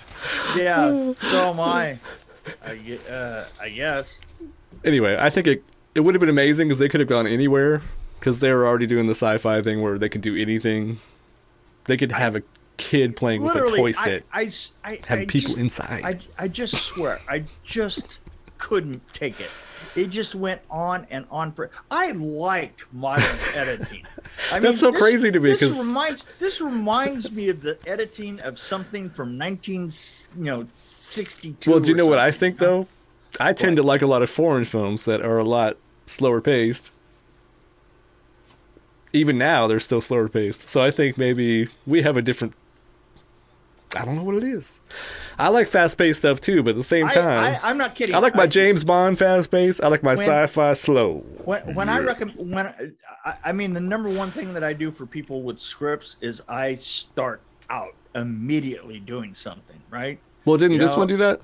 yeah. 0.55 1.13
So 1.17 1.51
am 1.51 1.59
I. 1.59 1.99
I, 2.65 2.99
uh, 3.09 3.45
I 3.61 3.69
guess. 3.69 4.17
Anyway, 4.83 5.15
I 5.19 5.29
think 5.29 5.45
it 5.45 5.63
it 5.93 5.99
would 5.99 6.15
have 6.15 6.19
been 6.19 6.29
amazing 6.29 6.67
because 6.67 6.79
they 6.79 6.89
could 6.89 6.99
have 6.99 7.09
gone 7.09 7.27
anywhere 7.27 7.81
because 8.19 8.39
they 8.39 8.51
were 8.51 8.65
already 8.65 8.87
doing 8.87 9.05
the 9.05 9.13
sci-fi 9.15 9.61
thing 9.61 9.81
where 9.81 9.99
they 9.99 10.09
could 10.09 10.21
do 10.21 10.35
anything. 10.35 10.99
They 11.85 11.97
could 11.97 12.11
have 12.11 12.35
a 12.35 12.41
kid 12.77 13.15
playing 13.15 13.43
with 13.43 13.55
a 13.55 13.59
toy 13.59 13.89
I, 13.89 13.91
set. 13.91 14.23
I 14.83 14.99
Have 15.05 15.19
I 15.19 15.25
people 15.25 15.49
just- 15.49 15.57
inside. 15.57 16.03
I, 16.03 16.43
I 16.43 16.47
just 16.47 16.75
swear, 16.75 17.19
I 17.29 17.43
just 17.63 18.19
couldn't 18.57 19.01
take 19.13 19.39
it. 19.39 19.49
It 19.95 20.07
just 20.07 20.35
went 20.35 20.61
on 20.69 21.05
and 21.11 21.25
on 21.29 21.51
for. 21.51 21.69
I 21.89 22.11
like 22.13 22.81
modern 22.93 23.25
editing. 23.55 24.03
I 24.51 24.59
That's 24.59 24.79
so 24.79 24.91
this- 24.91 25.01
crazy 25.01 25.31
to 25.31 25.39
me, 25.39 25.51
This 25.51 25.59
'cause- 25.59 25.79
reminds 25.85 26.23
this 26.39 26.61
reminds 26.61 27.31
me 27.31 27.49
of 27.49 27.61
the 27.61 27.77
editing 27.85 28.39
of 28.39 28.57
something 28.57 29.09
from 29.09 29.37
nineteen, 29.37 29.91
you 30.37 30.43
know, 30.45 30.67
sixty 30.75 31.53
two. 31.59 31.71
Well, 31.71 31.79
do 31.81 31.89
you 31.89 31.95
know 31.95 32.05
what 32.05 32.19
I 32.19 32.31
think 32.31 32.57
though? 32.59 32.87
I 33.39 33.53
tend 33.53 33.75
to 33.77 33.83
like 33.83 34.01
a 34.01 34.07
lot 34.07 34.21
of 34.21 34.29
foreign 34.29 34.65
films 34.65 35.05
that 35.05 35.21
are 35.21 35.37
a 35.37 35.43
lot 35.43 35.77
slower 36.05 36.41
paced. 36.41 36.91
Even 39.13 39.37
now, 39.37 39.67
they're 39.67 39.79
still 39.79 39.99
slower 40.01 40.29
paced. 40.29 40.69
So 40.69 40.81
I 40.81 40.89
think 40.89 41.17
maybe 41.17 41.67
we 41.85 42.01
have 42.01 42.15
a 42.15 42.21
different. 42.21 42.53
I 43.95 44.05
don't 44.05 44.15
know 44.15 44.23
what 44.23 44.35
it 44.35 44.43
is. 44.43 44.79
I 45.37 45.49
like 45.49 45.67
fast 45.67 45.97
paced 45.97 46.19
stuff 46.19 46.39
too, 46.39 46.63
but 46.63 46.71
at 46.71 46.75
the 46.77 46.83
same 46.83 47.09
time, 47.09 47.55
I, 47.55 47.59
I'm 47.69 47.77
not 47.77 47.93
kidding. 47.95 48.15
I, 48.15 48.19
like 48.19 48.35
my 48.35 48.43
I- 48.43 48.47
James 48.47 48.83
Bond 48.83 49.19
fast 49.19 49.51
paced. 49.51 49.83
I 49.83 49.87
like 49.87 50.01
my 50.03 50.13
sci-fi 50.13 50.73
slow. 50.73 51.19
When, 51.43 51.75
when 51.75 51.89
I 51.89 51.99
recommend, 51.99 52.51
when 52.53 52.67
I, 53.25 53.33
I 53.45 53.51
mean, 53.51 53.73
the 53.73 53.81
number 53.81 54.09
one 54.09 54.31
thing 54.31 54.53
that 54.53 54.63
I 54.63 54.73
do 54.73 54.91
for 54.91 55.05
people 55.05 55.41
with 55.43 55.59
scripts 55.59 56.15
is 56.21 56.41
I 56.47 56.75
start 56.75 57.41
out 57.69 57.93
immediately 58.15 58.99
doing 58.99 59.33
something. 59.33 59.81
Right? 59.89 60.19
Well, 60.45 60.57
didn't 60.57 60.73
You 60.73 60.79
this 60.79 60.93
know- 60.93 60.99
one 60.99 61.07
do 61.07 61.17
that? 61.17 61.41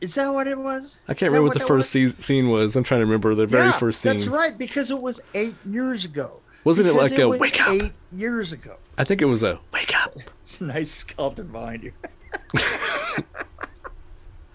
Is 0.00 0.14
that 0.16 0.28
what 0.28 0.46
it 0.46 0.58
was? 0.58 0.98
I 1.08 1.14
can't 1.14 1.32
remember 1.32 1.48
what 1.48 1.54
the 1.54 1.60
first 1.60 1.94
was? 1.94 2.14
se- 2.14 2.20
scene 2.22 2.50
was. 2.50 2.76
I'm 2.76 2.84
trying 2.84 3.00
to 3.00 3.06
remember 3.06 3.34
the 3.34 3.46
very 3.46 3.64
Yeah, 3.66 3.72
first 3.72 4.02
scene. 4.02 4.12
That's 4.12 4.26
right, 4.26 4.56
because 4.56 4.90
it 4.90 5.00
was 5.00 5.20
eight 5.34 5.54
years 5.64 6.04
ago. 6.04 6.40
Wasn't 6.66 6.88
it 6.88 6.92
Because 6.94 7.10
like 7.12 7.20
a 7.20 7.28
was 7.28 7.38
wake 7.38 7.60
up? 7.60 7.68
Eight 7.68 7.92
years 8.10 8.52
ago. 8.52 8.74
I 8.98 9.04
think 9.04 9.22
it 9.22 9.26
was 9.26 9.44
a 9.44 9.60
wake 9.72 9.94
up. 9.94 10.18
It's 10.42 10.60
a 10.60 10.64
nice 10.64 10.90
skeleton 10.90 11.46
behind 11.46 11.84
you. 11.84 11.92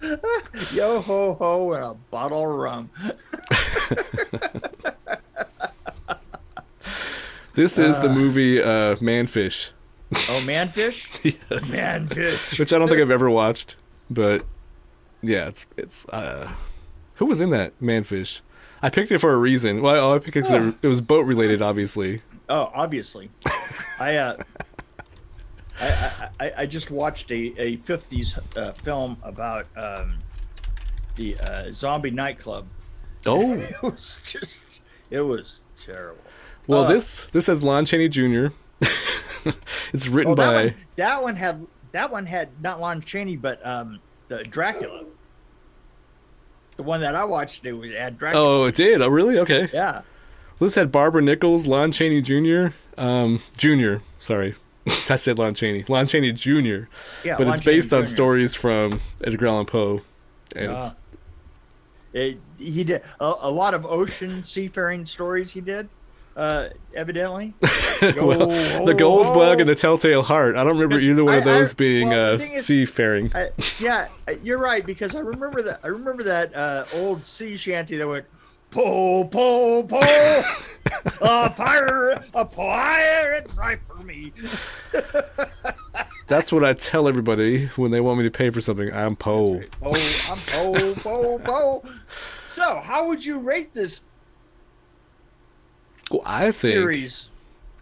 Yo 0.74 1.00
ho 1.00 1.32
ho 1.32 1.72
and 1.72 1.82
a 1.84 1.94
bottle 2.10 2.42
of 2.42 2.58
rum. 2.58 2.90
This 7.54 7.78
is 7.78 8.00
the 8.00 8.08
movie 8.08 8.62
uh, 8.62 8.96
Manfish. 8.96 9.70
Oh, 10.14 10.42
manfish? 10.44 11.08
yes. 11.50 11.78
Manfish. 11.80 12.58
which 12.58 12.72
I 12.72 12.78
don't 12.78 12.88
think 12.88 13.00
I've 13.00 13.10
ever 13.10 13.28
watched, 13.28 13.76
but 14.10 14.44
yeah, 15.22 15.48
it's 15.48 15.66
it's. 15.76 16.08
uh 16.08 16.50
Who 17.16 17.26
was 17.26 17.42
in 17.42 17.50
that 17.50 17.78
Manfish? 17.78 18.40
I 18.82 18.90
picked 18.90 19.12
it 19.12 19.18
for 19.18 19.32
a 19.32 19.36
reason. 19.36 19.80
Well, 19.80 20.12
I 20.12 20.18
picked 20.18 20.36
it 20.36 20.42
'cause 20.42 20.52
it, 20.52 20.86
was 20.86 21.00
boat 21.00 21.24
related, 21.24 21.62
obviously. 21.62 22.20
Oh, 22.48 22.70
obviously. 22.74 23.30
I 24.00 24.16
uh, 24.16 24.36
I, 25.80 25.86
I, 25.86 26.28
I 26.46 26.52
I 26.58 26.66
just 26.66 26.90
watched 26.90 27.30
a 27.30 27.54
a 27.58 27.76
'50s 27.78 28.38
uh, 28.56 28.72
film 28.72 29.16
about 29.22 29.66
um, 29.76 30.18
the 31.16 31.36
uh, 31.38 31.72
zombie 31.72 32.10
nightclub. 32.10 32.66
Oh, 33.24 33.52
It 33.52 33.80
was 33.84 34.20
just, 34.24 34.82
it 35.08 35.20
was 35.20 35.62
terrible. 35.80 36.18
well, 36.66 36.82
Uh, 36.84 36.88
this 36.88 37.26
this 37.26 37.46
has 37.46 37.62
Lon 37.62 37.84
Chaney 37.84 38.08
Jr. 38.08 38.46
it's 39.92 40.08
written 40.08 40.32
Oh, 40.32 40.34
that 40.34 40.46
by 40.52 40.64
one, 40.64 40.74
that 40.96 41.22
one 41.22 41.36
had 41.36 41.66
that 41.92 42.10
one 42.10 42.26
had 42.26 42.48
not 42.60 42.80
Lon 42.80 43.00
Chaney, 43.00 43.36
but 43.36 43.64
um, 43.64 44.00
the 44.26 44.42
Dracula. 44.42 45.04
The 46.76 46.82
one 46.82 47.00
that 47.02 47.14
I 47.14 47.24
watched, 47.24 47.66
it 47.66 47.72
was 47.72 47.92
had 47.92 48.18
Dracula. 48.18 48.44
Oh, 48.62 48.64
it 48.64 48.74
did. 48.76 49.02
Oh, 49.02 49.08
really? 49.08 49.38
Okay. 49.38 49.68
Yeah, 49.72 50.02
This 50.58 50.74
had 50.74 50.90
Barbara 50.90 51.22
Nichols, 51.22 51.66
Lon 51.66 51.92
Chaney 51.92 52.22
Jr. 52.22 52.68
Um, 52.96 53.40
Jr. 53.56 53.96
Sorry, 54.18 54.54
I 55.08 55.16
said 55.16 55.38
Lon 55.38 55.54
Chaney. 55.54 55.84
Lon 55.88 56.06
Chaney 56.06 56.32
Jr. 56.32 56.50
yeah. 57.24 57.36
but 57.36 57.40
Lon 57.40 57.52
it's 57.52 57.60
Chaney 57.60 57.76
based 57.76 57.92
on 57.92 58.02
Jr.. 58.02 58.06
stories 58.06 58.54
from 58.54 59.00
Edgar 59.22 59.46
Allan 59.48 59.66
Poe, 59.66 60.00
and 60.56 60.72
Ah. 60.72 60.78
it's 60.78 60.96
It, 62.12 62.38
he 62.58 62.84
did 62.84 63.02
a, 63.20 63.34
a 63.42 63.50
lot 63.50 63.74
of 63.74 63.84
ocean 63.86 64.42
seafaring 64.44 65.04
stories. 65.06 65.52
He 65.52 65.60
did, 65.60 65.88
uh, 66.36 66.68
evidently. 66.94 67.54
well, 68.02 68.12
Yo, 68.50 68.84
the 68.86 68.94
Gold 68.94 69.26
ho, 69.26 69.34
Bug 69.34 69.60
and 69.60 69.68
the 69.68 69.74
Telltale 69.74 70.22
Heart. 70.22 70.56
I 70.56 70.64
don't 70.64 70.74
remember 70.78 70.98
either 70.98 71.24
one 71.24 71.34
of 71.34 71.46
I- 71.46 71.50
I- 71.50 71.54
those 71.58 71.74
being 71.74 72.08
well, 72.10 72.34
uh, 72.34 72.44
is- 72.44 72.66
seafaring. 72.66 73.30
I, 73.34 73.50
yeah, 73.78 74.08
you're 74.42 74.58
right 74.58 74.84
because 74.84 75.14
I 75.14 75.20
remember 75.20 75.62
that. 75.62 75.80
I 75.82 75.88
remember 75.88 76.22
that 76.24 76.54
uh, 76.54 76.84
old 76.94 77.24
sea 77.24 77.56
shanty 77.56 77.96
that 77.96 78.08
went, 78.08 78.26
"Po 78.70 79.24
po 79.24 79.82
po, 79.84 80.00
a 81.20 81.50
pirate, 81.50 82.22
a 82.34 82.44
pirate 82.44 83.48
sight 83.50 83.80
for 83.86 83.96
me." 84.02 84.32
That's 86.28 86.50
what 86.52 86.64
I 86.64 86.72
tell 86.72 87.08
everybody 87.08 87.66
when 87.76 87.90
they 87.90 88.00
want 88.00 88.16
me 88.18 88.24
to 88.24 88.30
pay 88.30 88.48
for 88.50 88.60
something. 88.60 88.90
I'm 88.92 89.16
Poe. 89.16 89.60
Oh, 89.82 90.14
I'm 90.30 90.38
po 90.38 90.94
po 90.94 91.38
po. 91.40 91.82
So, 92.48 92.80
how 92.80 93.08
would 93.08 93.24
you 93.24 93.38
rate 93.38 93.74
this 93.74 94.02
Well, 96.10 96.22
I 96.24 96.50
think 96.50 96.74
series? 96.74 97.28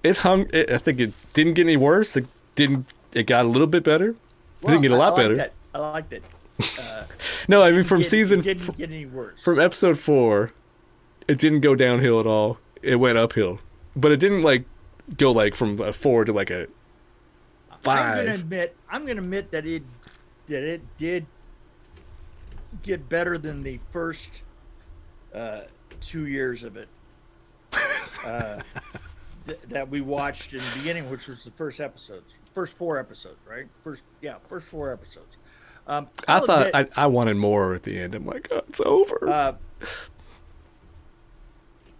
it 0.02 0.18
hung. 0.18 0.48
It, 0.52 0.70
I 0.70 0.78
think 0.78 1.00
it 1.00 1.12
didn't 1.32 1.54
get 1.54 1.66
any 1.66 1.76
worse. 1.76 2.16
It 2.16 2.26
didn't. 2.54 2.92
It 3.12 3.26
got 3.26 3.44
a 3.44 3.48
little 3.48 3.66
bit 3.66 3.82
better. 3.82 4.10
it 4.10 4.66
didn't 4.66 4.82
get 4.82 4.90
a 4.92 4.96
lot 4.96 5.14
I 5.14 5.16
better. 5.16 5.40
It. 5.40 5.52
I 5.74 5.78
liked 5.78 6.12
it. 6.12 6.22
No, 7.48 7.62
I 7.62 7.70
mean 7.72 7.82
from 7.84 8.02
season 8.02 8.40
it 8.40 8.42
didn't 8.44 8.68
f- 8.68 8.76
get 8.76 8.90
any 8.90 9.06
worse. 9.06 9.42
from 9.42 9.58
episode 9.58 9.98
four, 9.98 10.52
it 11.26 11.38
didn't 11.38 11.60
go 11.60 11.74
downhill 11.74 12.20
at 12.20 12.26
all. 12.26 12.58
It 12.82 12.96
went 12.96 13.16
uphill, 13.18 13.60
but 13.96 14.12
it 14.12 14.20
didn't 14.20 14.42
like 14.42 14.64
go 15.16 15.32
like 15.32 15.54
from 15.54 15.80
a 15.80 15.92
four 15.92 16.24
to 16.26 16.32
like 16.32 16.50
a 16.50 16.68
five. 17.82 18.18
I'm 18.18 18.24
gonna 18.26 18.34
admit. 18.38 18.76
I'm 18.90 19.06
gonna 19.06 19.20
admit 19.22 19.50
that 19.52 19.66
it 19.66 19.82
that 20.46 20.62
it 20.62 20.82
did 20.98 21.26
get 22.82 23.08
better 23.08 23.38
than 23.38 23.62
the 23.62 23.80
first 23.90 24.42
uh, 25.34 25.62
two 26.00 26.26
years 26.26 26.62
of 26.62 26.76
it 26.76 26.88
uh, 28.24 28.60
th- 29.46 29.60
that 29.68 29.88
we 29.88 30.00
watched 30.00 30.52
in 30.52 30.60
the 30.60 30.78
beginning, 30.78 31.10
which 31.10 31.28
was 31.28 31.44
the 31.44 31.50
first 31.50 31.80
episodes, 31.80 32.34
first 32.52 32.76
four 32.76 32.98
episodes, 32.98 33.46
right? 33.46 33.66
First, 33.82 34.02
yeah, 34.20 34.36
first 34.48 34.66
four 34.66 34.92
episodes. 34.92 35.36
Um, 35.86 36.08
I 36.28 36.40
thought 36.40 36.66
admit, 36.68 36.90
I, 36.96 37.04
I 37.04 37.06
wanted 37.06 37.36
more 37.36 37.74
at 37.74 37.82
the 37.82 37.98
end. 37.98 38.14
I'm 38.14 38.26
like, 38.26 38.48
oh, 38.52 38.62
it's 38.68 38.80
over. 38.80 39.28
uh, 39.28 39.52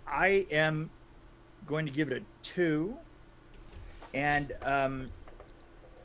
I 0.07 0.47
am 0.51 0.91
going 1.67 1.87
to 1.87 1.93
give 1.93 2.11
it 2.11 2.23
a 2.23 2.23
two, 2.43 2.97
and 4.13 4.53
um, 4.63 5.09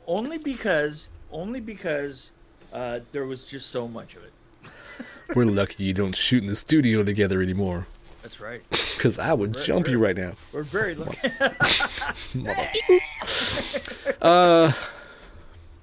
only 0.06 0.38
because 0.38 1.08
only 1.32 1.60
because 1.60 2.30
uh, 2.72 3.00
there 3.12 3.26
was 3.26 3.42
just 3.42 3.70
so 3.70 3.86
much 3.88 4.14
of 4.16 4.22
it. 4.24 4.32
We're 5.34 5.44
lucky 5.44 5.84
you 5.84 5.92
don't 5.92 6.14
shoot 6.16 6.42
in 6.42 6.46
the 6.46 6.54
studio 6.56 7.02
together 7.02 7.42
anymore. 7.42 7.88
That's 8.26 8.40
right. 8.40 8.60
Because 8.70 9.20
I 9.20 9.32
would 9.32 9.54
jump 9.54 9.86
you 9.86 9.98
right 10.00 10.16
now. 10.16 10.32
We're 10.52 10.64
very 10.64 10.96
lucky. 10.96 11.30
Uh, 14.20 14.72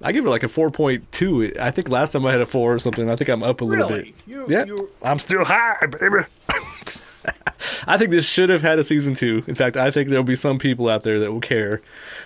I 0.02 0.12
give 0.12 0.26
it 0.26 0.28
like 0.28 0.42
a 0.42 0.46
4.2. 0.48 1.58
I 1.58 1.70
think 1.70 1.88
last 1.88 2.12
time 2.12 2.26
I 2.26 2.32
had 2.32 2.42
a 2.42 2.46
4 2.46 2.74
or 2.74 2.78
something. 2.78 3.08
I 3.08 3.16
think 3.16 3.30
I'm 3.30 3.42
up 3.42 3.62
a 3.62 3.64
little 3.64 3.88
really? 3.88 4.02
bit. 4.02 4.14
You, 4.26 4.46
Yeah. 4.50 4.64
you, 4.66 4.90
I'm 5.02 5.18
still 5.18 5.44
high, 5.44 5.78
baby. 5.86 6.26
I 7.86 7.96
think 7.96 8.10
this 8.10 8.28
should 8.28 8.50
have 8.50 8.60
had 8.60 8.78
a 8.78 8.84
season 8.84 9.14
two. 9.14 9.42
In 9.46 9.54
fact, 9.54 9.78
I 9.78 9.90
think 9.90 10.10
there'll 10.10 10.22
be 10.24 10.34
some 10.36 10.58
people 10.58 10.90
out 10.90 11.02
there 11.04 11.18
that 11.20 11.32
will 11.32 11.40
care, 11.40 11.80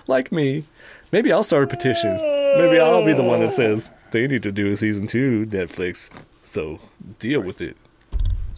like 0.08 0.32
me. 0.32 0.64
Maybe 1.12 1.30
I'll 1.30 1.44
start 1.44 1.62
a 1.62 1.66
petition. 1.68 2.16
Maybe 2.16 2.80
I'll 2.80 3.06
be 3.06 3.12
the 3.12 3.22
one 3.22 3.38
that 3.40 3.52
says 3.52 3.92
they 4.10 4.26
need 4.26 4.42
to 4.42 4.50
do 4.50 4.68
a 4.72 4.76
season 4.76 5.06
two, 5.06 5.46
Netflix. 5.46 6.10
So 6.42 6.80
deal 7.20 7.40
with 7.40 7.60
it. 7.60 7.76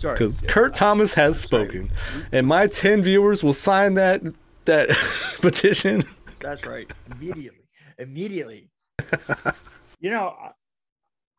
Because 0.02 0.42
Kurt 0.48 0.74
Thomas 0.74 1.14
has 1.14 1.38
spoken, 1.40 1.90
and 2.32 2.46
my 2.46 2.66
ten 2.66 3.02
viewers 3.02 3.42
will 3.44 3.52
sign 3.52 3.94
that 3.94 4.22
that 4.64 4.88
petition. 5.40 6.02
That's 6.38 6.66
right. 6.66 6.90
Immediately. 7.12 7.60
immediately. 7.98 8.68
you 10.00 10.10
know, 10.10 10.34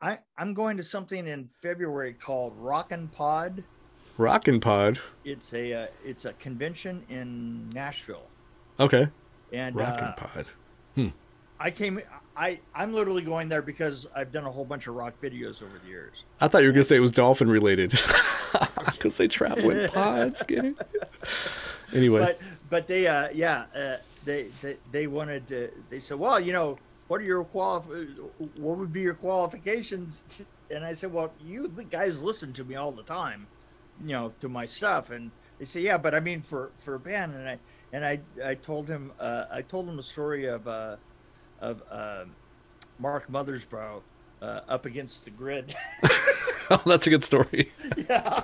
I 0.01 0.19
I'm 0.37 0.53
going 0.53 0.77
to 0.77 0.83
something 0.83 1.27
in 1.27 1.49
February 1.61 2.13
called 2.13 2.53
Rockin' 2.57 3.07
Pod. 3.09 3.63
Rockin' 4.17 4.59
Pod. 4.59 4.99
It's 5.23 5.53
a 5.53 5.73
uh, 5.73 5.87
it's 6.05 6.25
a 6.25 6.33
convention 6.33 7.03
in 7.09 7.69
Nashville, 7.69 8.27
Okay. 8.79 9.07
and 9.53 9.75
Rockin' 9.75 10.05
uh, 10.05 10.13
Pod. 10.17 10.45
I 11.59 11.69
came. 11.71 11.99
I 12.41 12.59
I'm 12.73 12.91
literally 12.91 13.21
going 13.21 13.49
there 13.49 13.61
because 13.61 14.07
I've 14.15 14.31
done 14.31 14.45
a 14.45 14.51
whole 14.51 14.65
bunch 14.65 14.87
of 14.87 14.95
rock 14.95 15.13
videos 15.21 15.61
over 15.61 15.77
the 15.77 15.87
years. 15.87 16.23
I 16.39 16.47
thought 16.47 16.63
you 16.63 16.69
were 16.69 16.73
gonna 16.73 16.83
say 16.83 16.95
it 16.95 17.01
was 17.01 17.11
dolphin 17.11 17.47
related, 17.47 17.91
because 18.85 19.15
they 19.17 19.27
travel 19.27 19.69
in 19.69 19.87
pods. 19.93 20.43
Anyway, 21.93 22.19
But 22.19 22.39
but 22.71 22.87
they 22.87 23.05
uh 23.05 23.29
yeah 23.31 23.65
uh, 23.75 23.97
they, 24.25 24.47
they 24.63 24.77
they 24.91 25.05
wanted 25.05 25.47
to. 25.49 25.69
They 25.91 25.99
said, 25.99 26.17
well, 26.17 26.39
you 26.39 26.51
know, 26.51 26.79
what 27.09 27.21
are 27.21 27.23
your 27.23 27.43
qualif- 27.45 28.17
What 28.55 28.77
would 28.77 28.91
be 28.91 29.01
your 29.01 29.13
qualifications? 29.13 30.43
And 30.71 30.83
I 30.83 30.93
said, 30.93 31.13
well, 31.13 31.31
you 31.45 31.67
guys 31.91 32.23
listen 32.23 32.53
to 32.53 32.63
me 32.63 32.75
all 32.75 32.91
the 32.91 33.03
time, 33.03 33.45
you 34.03 34.13
know, 34.13 34.33
to 34.41 34.49
my 34.49 34.65
stuff. 34.65 35.11
And 35.11 35.29
they 35.59 35.65
say, 35.65 35.81
yeah, 35.81 35.97
but 35.99 36.15
I 36.15 36.19
mean 36.19 36.41
for 36.41 36.71
for 36.77 36.95
a 36.95 36.99
band. 36.99 37.35
And 37.35 37.47
I 37.47 37.59
and 37.93 38.03
I 38.03 38.19
I 38.43 38.55
told 38.55 38.87
him 38.87 39.11
uh, 39.19 39.45
I 39.51 39.61
told 39.61 39.87
him 39.87 39.99
a 39.99 40.03
story 40.03 40.45
of 40.47 40.67
uh 40.67 40.95
of 41.61 41.81
uh, 41.89 42.25
Mark 42.99 43.31
Mothersbaugh 43.31 44.01
uh, 44.41 44.61
up 44.67 44.85
against 44.85 45.25
the 45.25 45.31
grid. 45.31 45.75
oh, 46.69 46.81
that's 46.85 47.07
a 47.07 47.09
good 47.09 47.23
story. 47.23 47.71
Yeah. 48.09 48.43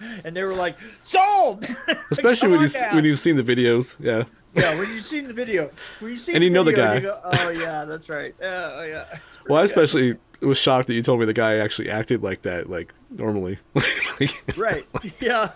and 0.24 0.36
they 0.36 0.42
were 0.42 0.54
like, 0.54 0.76
sold. 1.02 1.66
Especially 2.10 2.50
when 2.50 2.60
you 2.60 2.68
when 2.92 3.04
you've 3.04 3.18
seen 3.18 3.36
the 3.36 3.42
videos. 3.42 3.96
Yeah. 3.98 4.24
Yeah, 4.54 4.78
when 4.78 4.86
you've 4.94 5.06
seen 5.06 5.24
the 5.26 5.32
video, 5.32 5.70
when 6.00 6.10
you 6.10 6.18
see 6.18 6.34
And 6.34 6.44
you 6.44 6.50
know 6.50 6.62
the 6.62 6.74
guy. 6.74 7.00
go, 7.00 7.18
oh 7.24 7.48
yeah, 7.48 7.86
that's 7.86 8.10
right. 8.10 8.34
Yeah, 8.38 8.72
oh 8.74 8.82
yeah. 8.82 9.18
Well, 9.48 9.58
I 9.58 9.62
good." 9.62 9.64
especially 9.64 10.16
was 10.42 10.58
shocked 10.58 10.88
that 10.88 10.94
you 10.94 11.00
told 11.00 11.20
me 11.20 11.26
the 11.26 11.32
guy 11.32 11.56
actually 11.56 11.88
acted 11.88 12.22
like 12.22 12.42
that, 12.42 12.68
like 12.68 12.92
normally. 13.10 13.58
Like, 14.20 14.56
right. 14.58 14.84
Yeah. 15.20 15.48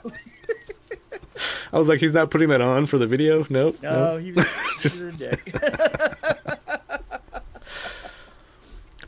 I 1.73 1.79
was 1.79 1.89
like, 1.89 2.01
he's 2.01 2.15
not 2.15 2.31
putting 2.31 2.49
that 2.51 2.61
on 2.61 2.87
for 2.87 2.99
the 2.99 3.07
video. 3.07 3.47
Nope. 3.51 3.83
No, 3.83 4.17
he 4.23 4.33
was 4.33 4.47
Just- 4.81 5.01
a 5.01 5.13
dick. 5.13 5.55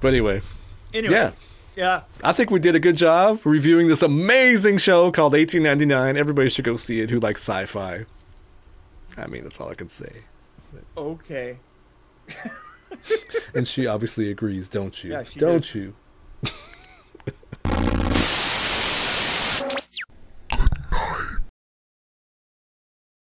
But 0.01 0.09
anyway, 0.09 0.43
Anyway. 0.95 1.13
yeah. 1.13 1.33
Yeah. 1.75 2.03
I 2.23 2.33
think 2.33 2.51
we 2.53 2.61
did 2.61 2.75
a 2.77 2.81
good 2.81 2.97
job 2.97 3.41
reviewing 3.45 3.89
this 3.89 4.03
amazing 4.03 4.79
show 4.79 5.11
called 5.11 5.33
1899. 5.33 6.17
Everybody 6.17 6.49
should 6.51 6.65
go 6.65 6.77
see 6.77 7.01
it 7.01 7.11
who 7.11 7.19
likes 7.19 7.41
sci-fi. 7.41 8.05
I 9.17 9.27
mean, 9.27 9.43
that's 9.43 9.61
all 9.61 9.69
I 9.71 9.75
can 9.75 9.89
say. 9.89 10.23
Okay. 10.97 11.59
And 13.55 13.67
she 13.67 13.87
obviously 13.89 14.31
agrees, 14.31 14.69
don't 14.69 15.03
you? 15.03 15.11
Yeah, 15.13 15.23
she 15.25 15.39
don't 15.41 15.63
did. 15.65 15.75
you? 15.75 15.95